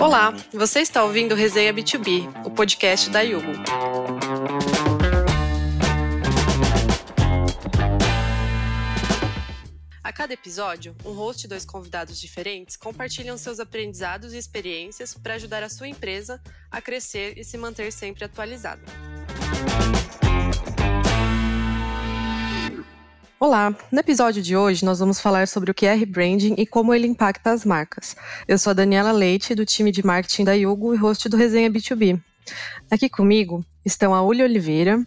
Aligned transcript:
Olá, 0.00 0.32
você 0.52 0.78
está 0.80 1.02
ouvindo 1.02 1.34
Resenha 1.34 1.74
B2B, 1.74 2.46
o 2.46 2.50
podcast 2.52 3.10
da 3.10 3.20
Yugo. 3.20 3.50
A 10.02 10.12
cada 10.12 10.32
episódio, 10.32 10.94
um 11.04 11.10
host 11.10 11.44
e 11.44 11.48
dois 11.48 11.64
convidados 11.64 12.20
diferentes 12.20 12.76
compartilham 12.76 13.36
seus 13.36 13.58
aprendizados 13.58 14.32
e 14.32 14.38
experiências 14.38 15.14
para 15.14 15.34
ajudar 15.34 15.64
a 15.64 15.68
sua 15.68 15.88
empresa 15.88 16.40
a 16.70 16.80
crescer 16.80 17.36
e 17.36 17.42
se 17.42 17.58
manter 17.58 17.90
sempre 17.92 18.24
atualizada. 18.24 18.82
Olá! 23.40 23.72
No 23.92 24.00
episódio 24.00 24.42
de 24.42 24.56
hoje, 24.56 24.84
nós 24.84 24.98
vamos 24.98 25.20
falar 25.20 25.46
sobre 25.46 25.70
o 25.70 25.74
que 25.74 25.86
é 25.86 25.94
rebranding 25.94 26.56
e 26.58 26.66
como 26.66 26.92
ele 26.92 27.06
impacta 27.06 27.52
as 27.52 27.64
marcas. 27.64 28.16
Eu 28.48 28.58
sou 28.58 28.72
a 28.72 28.74
Daniela 28.74 29.12
Leite, 29.12 29.54
do 29.54 29.64
time 29.64 29.92
de 29.92 30.04
marketing 30.04 30.42
da 30.42 30.54
Yugo 30.54 30.92
e 30.92 30.96
host 30.96 31.28
do 31.28 31.36
Resenha 31.36 31.70
B2B. 31.70 32.20
Aqui 32.90 33.08
comigo 33.08 33.64
estão 33.84 34.12
a 34.12 34.20
Uli 34.22 34.42
Oliveira, 34.42 35.00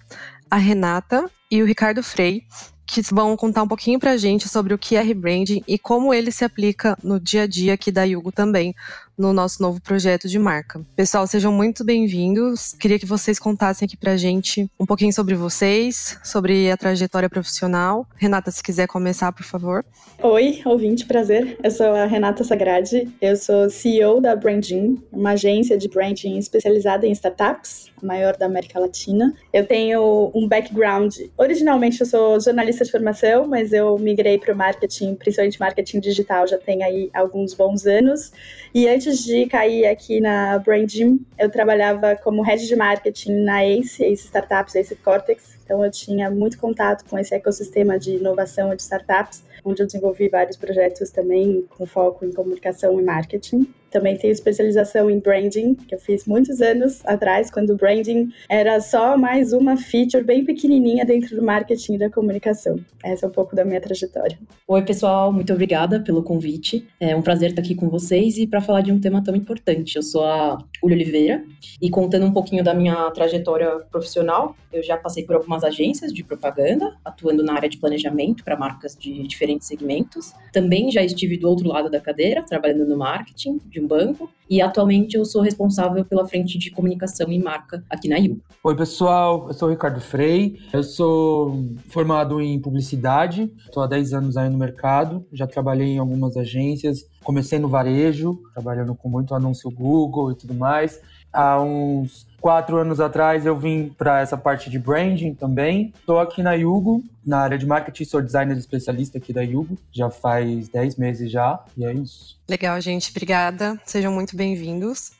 a 0.49 0.55
Renata 0.55 1.29
e 1.51 1.61
o 1.61 1.65
Ricardo 1.65 2.01
Frei, 2.01 2.43
que 2.87 3.01
vão 3.01 3.35
contar 3.35 3.63
um 3.63 3.67
pouquinho 3.67 3.99
pra 3.99 4.15
gente 4.15 4.47
sobre 4.47 4.73
o 4.73 4.77
que 4.77 4.95
é 4.95 5.01
rebranding 5.01 5.61
e 5.67 5.77
como 5.77 6.13
ele 6.13 6.31
se 6.31 6.45
aplica 6.45 6.97
no 7.03 7.19
dia 7.19 7.43
a 7.43 7.47
dia 7.47 7.73
aqui 7.73 7.91
da 7.91 8.03
Yugo 8.03 8.31
também, 8.31 8.73
no 9.17 9.33
nosso 9.33 9.61
novo 9.61 9.81
projeto 9.81 10.27
de 10.27 10.39
marca. 10.39 10.81
Pessoal, 10.95 11.27
sejam 11.27 11.51
muito 11.51 11.83
bem-vindos. 11.83 12.73
Queria 12.73 12.97
que 12.97 13.05
vocês 13.05 13.37
contassem 13.37 13.85
aqui 13.85 13.97
pra 13.97 14.17
gente 14.17 14.69
um 14.79 14.85
pouquinho 14.85 15.13
sobre 15.13 15.35
vocês, 15.35 16.17
sobre 16.23 16.71
a 16.71 16.77
trajetória 16.77 17.29
profissional. 17.29 18.07
Renata, 18.15 18.51
se 18.51 18.63
quiser 18.63 18.87
começar, 18.87 19.31
por 19.31 19.43
favor. 19.43 19.85
Oi, 20.23 20.61
ouvinte, 20.65 21.05
prazer. 21.05 21.57
Eu 21.63 21.71
sou 21.71 21.87
a 21.87 22.05
Renata 22.05 22.43
Sagrade, 22.43 23.09
eu 23.19 23.35
sou 23.35 23.69
CEO 23.69 24.21
da 24.21 24.35
Branding, 24.35 25.01
uma 25.11 25.31
agência 25.31 25.77
de 25.77 25.87
branding 25.87 26.37
especializada 26.37 27.07
em 27.07 27.11
startups, 27.11 27.91
a 28.01 28.05
maior 28.05 28.37
da 28.37 28.45
América 28.45 28.79
Latina. 28.79 29.33
Eu 29.51 29.65
tenho 29.65 30.31
um 30.35 30.47
background, 30.47 31.15
originalmente 31.37 32.01
eu 32.01 32.05
sou 32.05 32.39
jornalista 32.39 32.85
de 32.85 32.91
formação, 32.91 33.47
mas 33.47 33.73
eu 33.73 33.97
migrei 33.97 34.37
para 34.37 34.53
o 34.53 34.57
marketing, 34.57 35.15
principalmente 35.15 35.59
marketing 35.59 35.99
digital, 35.99 36.47
já 36.47 36.57
tem 36.57 36.83
aí 36.83 37.09
alguns 37.13 37.53
bons 37.53 37.87
anos. 37.87 38.31
E 38.73 38.87
de 39.09 39.47
cair 39.47 39.85
aqui 39.87 40.19
na 40.19 40.59
Branding, 40.59 41.25
eu 41.37 41.49
trabalhava 41.49 42.15
como 42.15 42.41
head 42.41 42.65
de 42.67 42.75
marketing 42.75 43.43
na 43.43 43.65
Ace, 43.65 44.03
Ace 44.03 44.25
Startups, 44.25 44.75
Ace 44.75 44.95
Cortex. 44.95 45.57
Então 45.63 45.83
eu 45.83 45.89
tinha 45.89 46.29
muito 46.29 46.57
contato 46.59 47.03
com 47.09 47.17
esse 47.17 47.33
ecossistema 47.33 47.97
de 47.97 48.15
inovação 48.15 48.75
de 48.75 48.81
startups, 48.81 49.43
onde 49.65 49.81
eu 49.81 49.85
desenvolvi 49.85 50.29
vários 50.29 50.57
projetos 50.57 51.09
também 51.09 51.65
com 51.69 51.85
foco 51.85 52.25
em 52.25 52.31
comunicação 52.31 52.99
e 52.99 53.03
marketing. 53.03 53.67
Também 53.91 54.17
tenho 54.17 54.31
especialização 54.31 55.09
em 55.09 55.19
branding, 55.19 55.75
que 55.75 55.93
eu 55.93 55.99
fiz 55.99 56.25
muitos 56.25 56.61
anos 56.61 57.05
atrás, 57.05 57.51
quando 57.51 57.71
o 57.71 57.75
branding 57.75 58.31
era 58.49 58.79
só 58.79 59.17
mais 59.17 59.51
uma 59.51 59.75
feature 59.75 60.23
bem 60.23 60.45
pequenininha 60.45 61.05
dentro 61.05 61.35
do 61.35 61.43
marketing 61.43 61.95
e 61.95 61.97
da 61.97 62.09
comunicação. 62.09 62.79
Essa 63.03 63.25
é 63.25 63.29
um 63.29 63.31
pouco 63.31 63.53
da 63.53 63.65
minha 63.65 63.81
trajetória. 63.81 64.39
Oi, 64.65 64.81
pessoal, 64.83 65.33
muito 65.33 65.51
obrigada 65.51 65.99
pelo 65.99 66.23
convite. 66.23 66.87
É 66.99 67.13
um 67.15 67.21
prazer 67.21 67.49
estar 67.49 67.61
aqui 67.61 67.75
com 67.75 67.89
vocês 67.89 68.37
e 68.37 68.47
para 68.47 68.61
falar 68.61 68.79
de 68.79 68.93
um 68.93 68.99
tema 68.99 69.21
tão 69.21 69.35
importante. 69.35 69.97
Eu 69.97 70.03
sou 70.03 70.23
a 70.23 70.57
Uli 70.81 70.95
Oliveira 70.95 71.43
e 71.81 71.89
contando 71.89 72.25
um 72.25 72.31
pouquinho 72.31 72.63
da 72.63 72.73
minha 72.73 73.11
trajetória 73.11 73.69
profissional, 73.91 74.55
eu 74.71 74.81
já 74.81 74.95
passei 74.95 75.25
por 75.25 75.35
algumas 75.35 75.63
agências 75.63 76.13
de 76.13 76.23
propaganda, 76.23 76.95
atuando 77.03 77.43
na 77.43 77.53
área 77.53 77.67
de 77.67 77.77
planejamento 77.77 78.43
para 78.43 78.55
marcas 78.55 78.95
de 78.95 79.27
diferentes 79.27 79.67
segmentos. 79.67 80.33
Também 80.53 80.89
já 80.89 81.03
estive 81.03 81.37
do 81.37 81.49
outro 81.49 81.67
lado 81.67 81.89
da 81.89 81.99
cadeira, 81.99 82.41
trabalhando 82.43 82.87
no 82.87 82.97
marketing 82.97 83.59
de 83.65 83.80
banco 83.87 84.29
e 84.49 84.61
atualmente 84.61 85.15
eu 85.15 85.23
sou 85.23 85.41
responsável 85.41 86.03
pela 86.03 86.27
frente 86.27 86.57
de 86.57 86.69
comunicação 86.71 87.31
e 87.31 87.39
marca 87.39 87.83
aqui 87.89 88.09
na 88.09 88.19
IU. 88.19 88.39
Oi, 88.63 88.75
pessoal, 88.75 89.47
eu 89.47 89.53
sou 89.53 89.67
o 89.67 89.71
Ricardo 89.71 90.01
Frei, 90.01 90.59
eu 90.73 90.83
sou 90.83 91.63
formado 91.87 92.41
em 92.41 92.59
publicidade, 92.59 93.51
estou 93.65 93.81
há 93.81 93.87
10 93.87 94.13
anos 94.13 94.37
aí 94.37 94.49
no 94.49 94.57
mercado, 94.57 95.25
já 95.31 95.47
trabalhei 95.47 95.87
em 95.87 95.99
algumas 95.99 96.35
agências, 96.35 97.05
comecei 97.23 97.59
no 97.59 97.69
varejo, 97.69 98.41
trabalhando 98.53 98.93
com 98.93 99.09
muito 99.09 99.33
anúncio 99.33 99.71
Google 99.71 100.31
e 100.31 100.35
tudo 100.35 100.53
mais. 100.53 100.99
Há 101.33 101.61
uns 101.61 102.27
quatro 102.41 102.77
anos 102.77 102.99
atrás 102.99 103.45
eu 103.45 103.55
vim 103.57 103.89
para 103.89 104.19
essa 104.19 104.35
parte 104.35 104.69
de 104.69 104.79
branding 104.79 105.33
também. 105.33 105.93
Estou 105.99 106.19
aqui 106.19 106.41
na 106.41 106.53
Yugo, 106.53 107.03
na 107.25 107.39
área 107.39 107.57
de 107.57 107.65
marketing, 107.65 108.03
sou 108.05 108.21
designer 108.21 108.57
especialista 108.57 109.17
aqui 109.17 109.31
da 109.31 109.41
Yugo, 109.41 109.77
já 109.91 110.09
faz 110.09 110.67
10 110.67 110.95
meses 110.97 111.31
já, 111.31 111.63
e 111.77 111.85
é 111.85 111.93
isso. 111.93 112.39
Legal, 112.49 112.81
gente, 112.81 113.11
obrigada. 113.11 113.79
Sejam 113.85 114.11
muito 114.11 114.35
bem-vindos. 114.35 115.11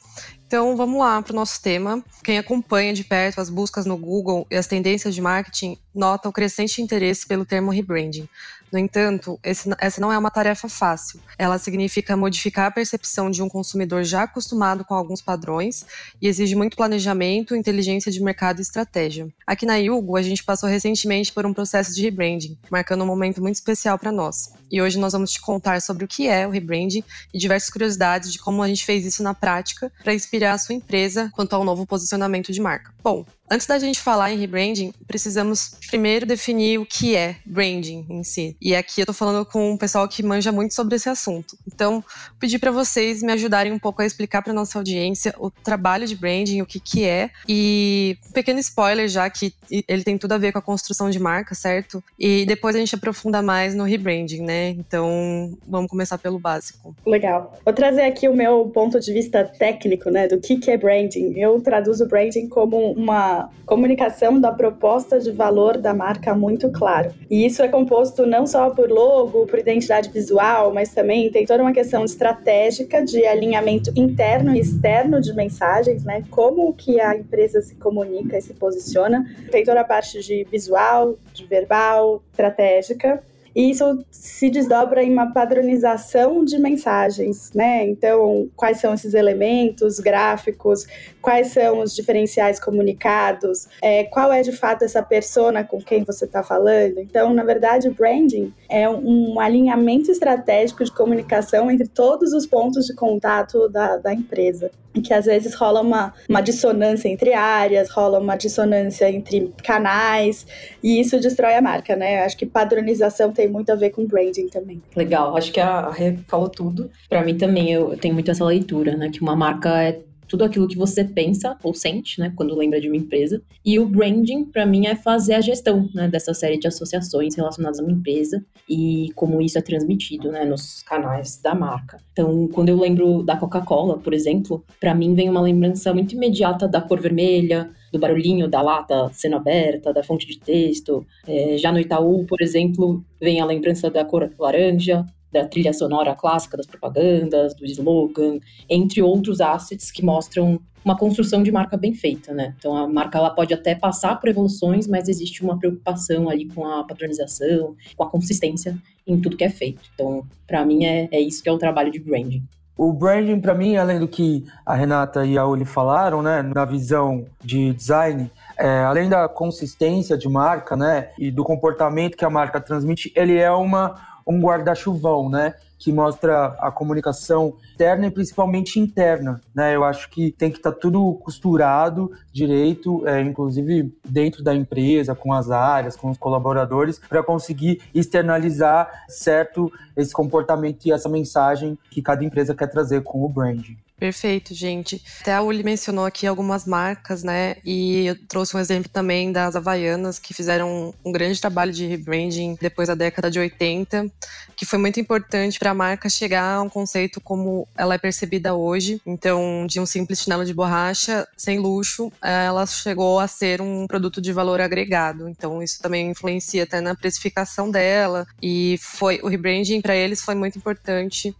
Então 0.45 0.75
vamos 0.75 0.99
lá 0.99 1.21
para 1.21 1.31
o 1.31 1.35
nosso 1.35 1.61
tema. 1.61 2.03
Quem 2.23 2.37
acompanha 2.37 2.93
de 2.93 3.05
perto 3.05 3.39
as 3.39 3.49
buscas 3.49 3.85
no 3.85 3.95
Google 3.95 4.45
e 4.51 4.57
as 4.57 4.67
tendências 4.67 5.15
de 5.15 5.21
marketing 5.21 5.77
nota 5.95 6.27
o 6.27 6.33
crescente 6.33 6.81
interesse 6.81 7.25
pelo 7.25 7.45
termo 7.45 7.71
rebranding. 7.71 8.27
No 8.71 8.79
entanto, 8.79 9.39
esse, 9.43 9.69
essa 9.79 9.99
não 9.99 10.11
é 10.11 10.17
uma 10.17 10.31
tarefa 10.31 10.69
fácil. 10.69 11.19
Ela 11.37 11.57
significa 11.57 12.15
modificar 12.15 12.67
a 12.67 12.71
percepção 12.71 13.29
de 13.29 13.43
um 13.43 13.49
consumidor 13.49 14.03
já 14.03 14.23
acostumado 14.23 14.85
com 14.85 14.93
alguns 14.93 15.21
padrões 15.21 15.85
e 16.21 16.27
exige 16.27 16.55
muito 16.55 16.77
planejamento, 16.77 17.55
inteligência 17.55 18.11
de 18.11 18.23
mercado 18.23 18.59
e 18.59 18.61
estratégia. 18.61 19.27
Aqui 19.45 19.65
na 19.65 19.75
Yugo, 19.75 20.15
a 20.15 20.21
gente 20.21 20.43
passou 20.43 20.69
recentemente 20.69 21.33
por 21.33 21.45
um 21.45 21.53
processo 21.53 21.93
de 21.93 22.01
rebranding, 22.01 22.57
marcando 22.69 23.03
um 23.03 23.07
momento 23.07 23.41
muito 23.41 23.55
especial 23.55 23.99
para 23.99 24.11
nós. 24.11 24.53
E 24.71 24.81
hoje 24.81 24.97
nós 24.97 25.11
vamos 25.11 25.31
te 25.31 25.41
contar 25.41 25.81
sobre 25.81 26.05
o 26.05 26.07
que 26.07 26.27
é 26.27 26.47
o 26.47 26.49
rebranding 26.49 27.03
e 27.33 27.37
diversas 27.37 27.69
curiosidades 27.69 28.31
de 28.31 28.39
como 28.39 28.63
a 28.63 28.67
gente 28.67 28.85
fez 28.85 29.05
isso 29.05 29.21
na 29.21 29.33
prática 29.33 29.91
para 30.01 30.13
inspirar 30.13 30.53
a 30.53 30.57
sua 30.57 30.73
empresa 30.73 31.29
quanto 31.33 31.53
ao 31.53 31.65
novo 31.65 31.85
posicionamento 31.85 32.53
de 32.53 32.61
marca. 32.61 32.93
Bom, 33.03 33.25
Antes 33.51 33.67
da 33.67 33.77
gente 33.77 33.99
falar 33.99 34.31
em 34.31 34.37
rebranding, 34.37 34.93
precisamos 35.05 35.75
primeiro 35.89 36.25
definir 36.25 36.79
o 36.79 36.85
que 36.85 37.17
é 37.17 37.35
branding 37.45 38.05
em 38.09 38.23
si. 38.23 38.55
E 38.61 38.73
aqui 38.73 39.01
eu 39.01 39.05
tô 39.05 39.11
falando 39.11 39.45
com 39.45 39.71
um 39.71 39.75
pessoal 39.75 40.07
que 40.07 40.23
manja 40.23 40.53
muito 40.53 40.73
sobre 40.73 40.95
esse 40.95 41.09
assunto. 41.09 41.57
Então, 41.67 42.01
pedi 42.39 42.57
para 42.57 42.71
vocês 42.71 43.21
me 43.21 43.33
ajudarem 43.33 43.73
um 43.73 43.77
pouco 43.77 44.01
a 44.01 44.05
explicar 44.05 44.41
para 44.41 44.53
nossa 44.53 44.79
audiência 44.79 45.35
o 45.37 45.51
trabalho 45.51 46.07
de 46.07 46.15
branding, 46.15 46.61
o 46.61 46.65
que 46.65 46.79
que 46.79 47.03
é 47.03 47.29
e 47.45 48.17
um 48.29 48.31
pequeno 48.31 48.57
spoiler 48.59 49.09
já 49.09 49.29
que 49.29 49.53
ele 49.85 50.05
tem 50.05 50.17
tudo 50.17 50.31
a 50.31 50.37
ver 50.37 50.53
com 50.53 50.59
a 50.59 50.61
construção 50.61 51.09
de 51.09 51.19
marca, 51.19 51.53
certo? 51.53 52.01
E 52.17 52.45
depois 52.45 52.73
a 52.73 52.79
gente 52.79 52.95
aprofunda 52.95 53.41
mais 53.41 53.75
no 53.75 53.83
rebranding, 53.83 54.43
né? 54.43 54.69
Então, 54.69 55.57
vamos 55.67 55.89
começar 55.89 56.17
pelo 56.17 56.39
básico. 56.39 56.95
Legal. 57.05 57.59
Vou 57.65 57.73
trazer 57.73 58.03
aqui 58.03 58.29
o 58.29 58.33
meu 58.33 58.69
ponto 58.73 58.97
de 58.97 59.11
vista 59.11 59.43
técnico, 59.43 60.09
né, 60.09 60.29
do 60.29 60.39
que 60.39 60.55
que 60.55 60.71
é 60.71 60.77
branding. 60.77 61.37
Eu 61.37 61.59
traduzo 61.59 62.07
branding 62.07 62.47
como 62.47 62.93
uma 62.93 63.40
comunicação 63.65 64.39
da 64.39 64.51
proposta 64.51 65.19
de 65.19 65.31
valor 65.31 65.77
da 65.77 65.93
marca 65.93 66.33
muito 66.35 66.69
claro. 66.69 67.13
E 67.29 67.45
isso 67.45 67.61
é 67.61 67.67
composto 67.67 68.25
não 68.25 68.45
só 68.45 68.69
por 68.69 68.89
logo, 68.89 69.45
por 69.45 69.59
identidade 69.59 70.09
visual, 70.09 70.73
mas 70.73 70.93
também 70.93 71.29
tem 71.31 71.45
toda 71.45 71.63
uma 71.63 71.73
questão 71.73 72.03
estratégica 72.03 73.03
de 73.03 73.25
alinhamento 73.25 73.91
interno 73.95 74.55
e 74.55 74.59
externo 74.59 75.21
de 75.21 75.33
mensagens, 75.33 76.03
né? 76.03 76.23
Como 76.29 76.73
que 76.73 76.99
a 76.99 77.15
empresa 77.15 77.61
se 77.61 77.75
comunica 77.75 78.37
e 78.37 78.41
se 78.41 78.53
posiciona. 78.53 79.25
Tem 79.49 79.63
toda 79.63 79.81
a 79.81 79.85
parte 79.85 80.21
de 80.21 80.45
visual, 80.51 81.15
de 81.33 81.45
verbal, 81.45 82.21
estratégica 82.31 83.23
e 83.55 83.69
isso 83.69 84.03
se 84.09 84.49
desdobra 84.49 85.03
em 85.03 85.11
uma 85.11 85.33
padronização 85.33 86.43
de 86.45 86.57
mensagens, 86.57 87.51
né? 87.53 87.85
Então, 87.85 88.49
quais 88.55 88.79
são 88.79 88.93
esses 88.93 89.13
elementos 89.13 89.99
gráficos, 89.99 90.87
quais 91.21 91.47
são 91.47 91.79
os 91.79 91.95
diferenciais 91.95 92.59
comunicados, 92.59 93.67
é, 93.81 94.03
qual 94.05 94.31
é 94.31 94.41
de 94.41 94.51
fato 94.51 94.83
essa 94.83 95.03
persona 95.03 95.63
com 95.63 95.79
quem 95.79 96.03
você 96.03 96.25
está 96.25 96.43
falando. 96.43 96.99
Então, 96.99 97.33
na 97.33 97.43
verdade, 97.43 97.89
branding 97.89 98.53
é 98.69 98.89
um 98.89 99.39
alinhamento 99.39 100.11
estratégico 100.11 100.83
de 100.83 100.91
comunicação 100.91 101.69
entre 101.69 101.87
todos 101.87 102.33
os 102.33 102.45
pontos 102.45 102.85
de 102.85 102.95
contato 102.95 103.69
da, 103.69 103.97
da 103.97 104.13
empresa. 104.13 104.71
Que 105.05 105.13
às 105.13 105.23
vezes 105.23 105.53
rola 105.53 105.79
uma, 105.79 106.13
uma 106.27 106.41
dissonância 106.41 107.07
entre 107.07 107.33
áreas, 107.33 107.89
rola 107.89 108.19
uma 108.19 108.35
dissonância 108.35 109.09
entre 109.09 109.53
canais, 109.63 110.45
e 110.83 110.99
isso 110.99 111.17
destrói 111.17 111.53
a 111.53 111.61
marca, 111.61 111.95
né? 111.95 112.25
Acho 112.25 112.35
que 112.35 112.45
padronização 112.45 113.31
tem 113.31 113.47
muito 113.47 113.71
a 113.71 113.75
ver 113.75 113.91
com 113.91 114.05
branding 114.05 114.47
também. 114.47 114.81
Legal, 114.93 115.37
acho 115.37 115.49
que 115.53 115.61
a 115.61 115.89
Rê 115.89 116.17
falou 116.27 116.49
tudo. 116.49 116.91
Para 117.07 117.23
mim 117.23 117.37
também, 117.37 117.71
eu 117.71 117.97
tenho 117.97 118.13
muito 118.13 118.29
essa 118.29 118.43
leitura, 118.43 118.97
né? 118.97 119.09
Que 119.09 119.21
uma 119.21 119.35
marca 119.35 119.81
é 119.81 120.01
tudo 120.31 120.45
aquilo 120.45 120.65
que 120.65 120.77
você 120.77 121.03
pensa 121.03 121.57
ou 121.61 121.73
sente, 121.73 122.17
né, 122.17 122.31
quando 122.33 122.55
lembra 122.55 122.79
de 122.79 122.87
uma 122.87 122.95
empresa. 122.95 123.43
E 123.65 123.77
o 123.77 123.85
branding, 123.85 124.45
para 124.45 124.65
mim, 124.65 124.87
é 124.87 124.95
fazer 124.95 125.33
a 125.33 125.41
gestão, 125.41 125.89
né, 125.93 126.07
dessa 126.07 126.33
série 126.33 126.57
de 126.57 126.69
associações 126.69 127.35
relacionadas 127.35 127.81
a 127.81 127.83
uma 127.83 127.91
empresa 127.91 128.41
e 128.67 129.09
como 129.13 129.41
isso 129.41 129.57
é 129.57 129.61
transmitido, 129.61 130.31
né, 130.31 130.45
nos 130.45 130.81
canais 130.83 131.37
da 131.41 131.53
marca. 131.53 131.97
Então, 132.13 132.47
quando 132.47 132.69
eu 132.69 132.79
lembro 132.79 133.23
da 133.23 133.35
Coca-Cola, 133.35 133.97
por 133.97 134.13
exemplo, 134.13 134.63
para 134.79 134.95
mim 134.95 135.13
vem 135.13 135.29
uma 135.29 135.41
lembrança 135.41 135.93
muito 135.93 136.15
imediata 136.15 136.65
da 136.65 136.79
cor 136.79 137.01
vermelha, 137.01 137.69
do 137.91 137.99
barulhinho 137.99 138.47
da 138.47 138.61
lata 138.61 139.09
sendo 139.11 139.35
aberta, 139.35 139.91
da 139.91 140.01
fonte 140.01 140.25
de 140.25 140.39
texto. 140.39 141.05
É, 141.27 141.57
já 141.57 141.73
no 141.73 141.79
Itaú, 141.79 142.25
por 142.25 142.41
exemplo, 142.41 143.03
vem 143.19 143.41
a 143.41 143.45
lembrança 143.45 143.91
da 143.91 144.05
cor 144.05 144.31
laranja, 144.39 145.05
da 145.31 145.45
trilha 145.45 145.73
sonora 145.73 146.15
clássica, 146.15 146.57
das 146.57 146.65
propagandas, 146.65 147.55
do 147.55 147.65
slogan, 147.65 148.39
entre 148.69 149.01
outros 149.01 149.41
assets 149.41 149.91
que 149.91 150.03
mostram 150.03 150.59
uma 150.83 150.97
construção 150.97 151.43
de 151.43 151.51
marca 151.51 151.77
bem 151.77 151.93
feita, 151.93 152.33
né? 152.33 152.55
Então 152.57 152.75
a 152.75 152.87
marca 152.87 153.17
ela 153.17 153.29
pode 153.29 153.53
até 153.53 153.75
passar 153.75 154.19
por 154.19 154.29
evoluções, 154.29 154.87
mas 154.87 155.07
existe 155.07 155.43
uma 155.43 155.57
preocupação 155.57 156.29
ali 156.29 156.47
com 156.47 156.65
a 156.65 156.83
padronização, 156.83 157.75
com 157.95 158.03
a 158.03 158.09
consistência 158.09 158.75
em 159.05 159.19
tudo 159.19 159.37
que 159.37 159.43
é 159.43 159.49
feito. 159.49 159.81
Então, 159.93 160.25
para 160.47 160.65
mim 160.65 160.85
é, 160.85 161.07
é 161.11 161.19
isso 161.19 161.41
que 161.43 161.49
é 161.49 161.51
o 161.51 161.57
trabalho 161.57 161.91
de 161.91 161.99
branding. 161.99 162.43
O 162.77 162.91
branding, 162.91 163.39
para 163.39 163.53
mim, 163.53 163.75
além 163.75 163.99
do 163.99 164.07
que 164.07 164.43
a 164.65 164.73
Renata 164.73 165.23
e 165.23 165.37
a 165.37 165.45
Uli 165.45 165.65
falaram, 165.65 166.23
né, 166.23 166.41
na 166.41 166.65
visão 166.65 167.25
de 167.43 167.73
design, 167.73 168.31
é, 168.57 168.79
além 168.83 169.07
da 169.07 169.29
consistência 169.29 170.17
de 170.17 170.27
marca, 170.27 170.75
né, 170.75 171.09
e 171.19 171.29
do 171.29 171.43
comportamento 171.43 172.17
que 172.17 172.25
a 172.25 172.29
marca 172.29 172.59
transmite, 172.59 173.11
ele 173.15 173.37
é 173.37 173.51
uma 173.51 174.10
um 174.25 174.39
guarda-chuvão, 174.39 175.29
né? 175.29 175.55
Que 175.77 175.91
mostra 175.91 176.55
a 176.59 176.71
comunicação 176.71 177.55
externa 177.71 178.07
e 178.07 178.11
principalmente 178.11 178.79
interna, 178.79 179.41
né? 179.53 179.75
Eu 179.75 179.83
acho 179.83 180.09
que 180.09 180.31
tem 180.31 180.51
que 180.51 180.57
estar 180.57 180.71
tá 180.71 180.77
tudo 180.79 181.13
costurado 181.23 182.11
direito, 182.31 183.07
é, 183.07 183.21
inclusive 183.21 183.93
dentro 184.05 184.43
da 184.43 184.53
empresa, 184.53 185.15
com 185.15 185.33
as 185.33 185.49
áreas, 185.49 185.95
com 185.95 186.09
os 186.09 186.17
colaboradores, 186.17 186.99
para 186.99 187.23
conseguir 187.23 187.81
externalizar 187.93 189.05
certo 189.07 189.71
esse 189.97 190.13
comportamento 190.13 190.85
e 190.85 190.91
essa 190.91 191.09
mensagem 191.09 191.77
que 191.89 192.01
cada 192.01 192.23
empresa 192.23 192.53
quer 192.53 192.67
trazer 192.67 193.01
com 193.01 193.23
o 193.23 193.29
branding. 193.29 193.77
Perfeito, 194.01 194.55
gente. 194.55 194.99
Até 195.21 195.31
a 195.31 195.43
Uli 195.43 195.61
mencionou 195.61 196.07
aqui 196.07 196.25
algumas 196.25 196.65
marcas, 196.65 197.21
né? 197.21 197.57
E 197.63 198.07
eu 198.07 198.27
trouxe 198.27 198.57
um 198.57 198.59
exemplo 198.59 198.89
também 198.89 199.31
das 199.31 199.55
Havaianas, 199.55 200.17
que 200.17 200.33
fizeram 200.33 200.91
um 201.05 201.11
grande 201.11 201.39
trabalho 201.39 201.71
de 201.71 201.85
rebranding 201.85 202.57
depois 202.59 202.87
da 202.87 202.95
década 202.95 203.29
de 203.29 203.37
80, 203.37 204.11
que 204.55 204.65
foi 204.65 204.79
muito 204.79 204.99
importante 204.99 205.59
para 205.59 205.69
a 205.69 205.75
marca 205.75 206.09
chegar 206.09 206.55
a 206.55 206.61
um 206.63 206.67
conceito 206.67 207.21
como 207.21 207.67
ela 207.77 207.93
é 207.93 207.97
percebida 207.99 208.55
hoje. 208.55 208.99
Então, 209.05 209.67
de 209.67 209.79
um 209.79 209.85
simples 209.85 210.21
chinelo 210.21 210.45
de 210.45 210.53
borracha, 210.55 211.27
sem 211.37 211.59
luxo, 211.59 212.11
ela 212.23 212.65
chegou 212.65 213.19
a 213.19 213.27
ser 213.27 213.61
um 213.61 213.85
produto 213.85 214.19
de 214.19 214.33
valor 214.33 214.59
agregado. 214.59 215.29
Então, 215.29 215.61
isso 215.61 215.79
também 215.79 216.09
influencia 216.09 216.63
até 216.63 216.81
na 216.81 216.95
precificação 216.95 217.69
dela. 217.69 218.25
E 218.41 218.79
foi 218.81 219.19
o 219.21 219.27
rebranding 219.27 219.79
para 219.79 219.95
eles 219.95 220.23
foi 220.23 220.33
muito 220.33 220.57
importante 220.57 221.35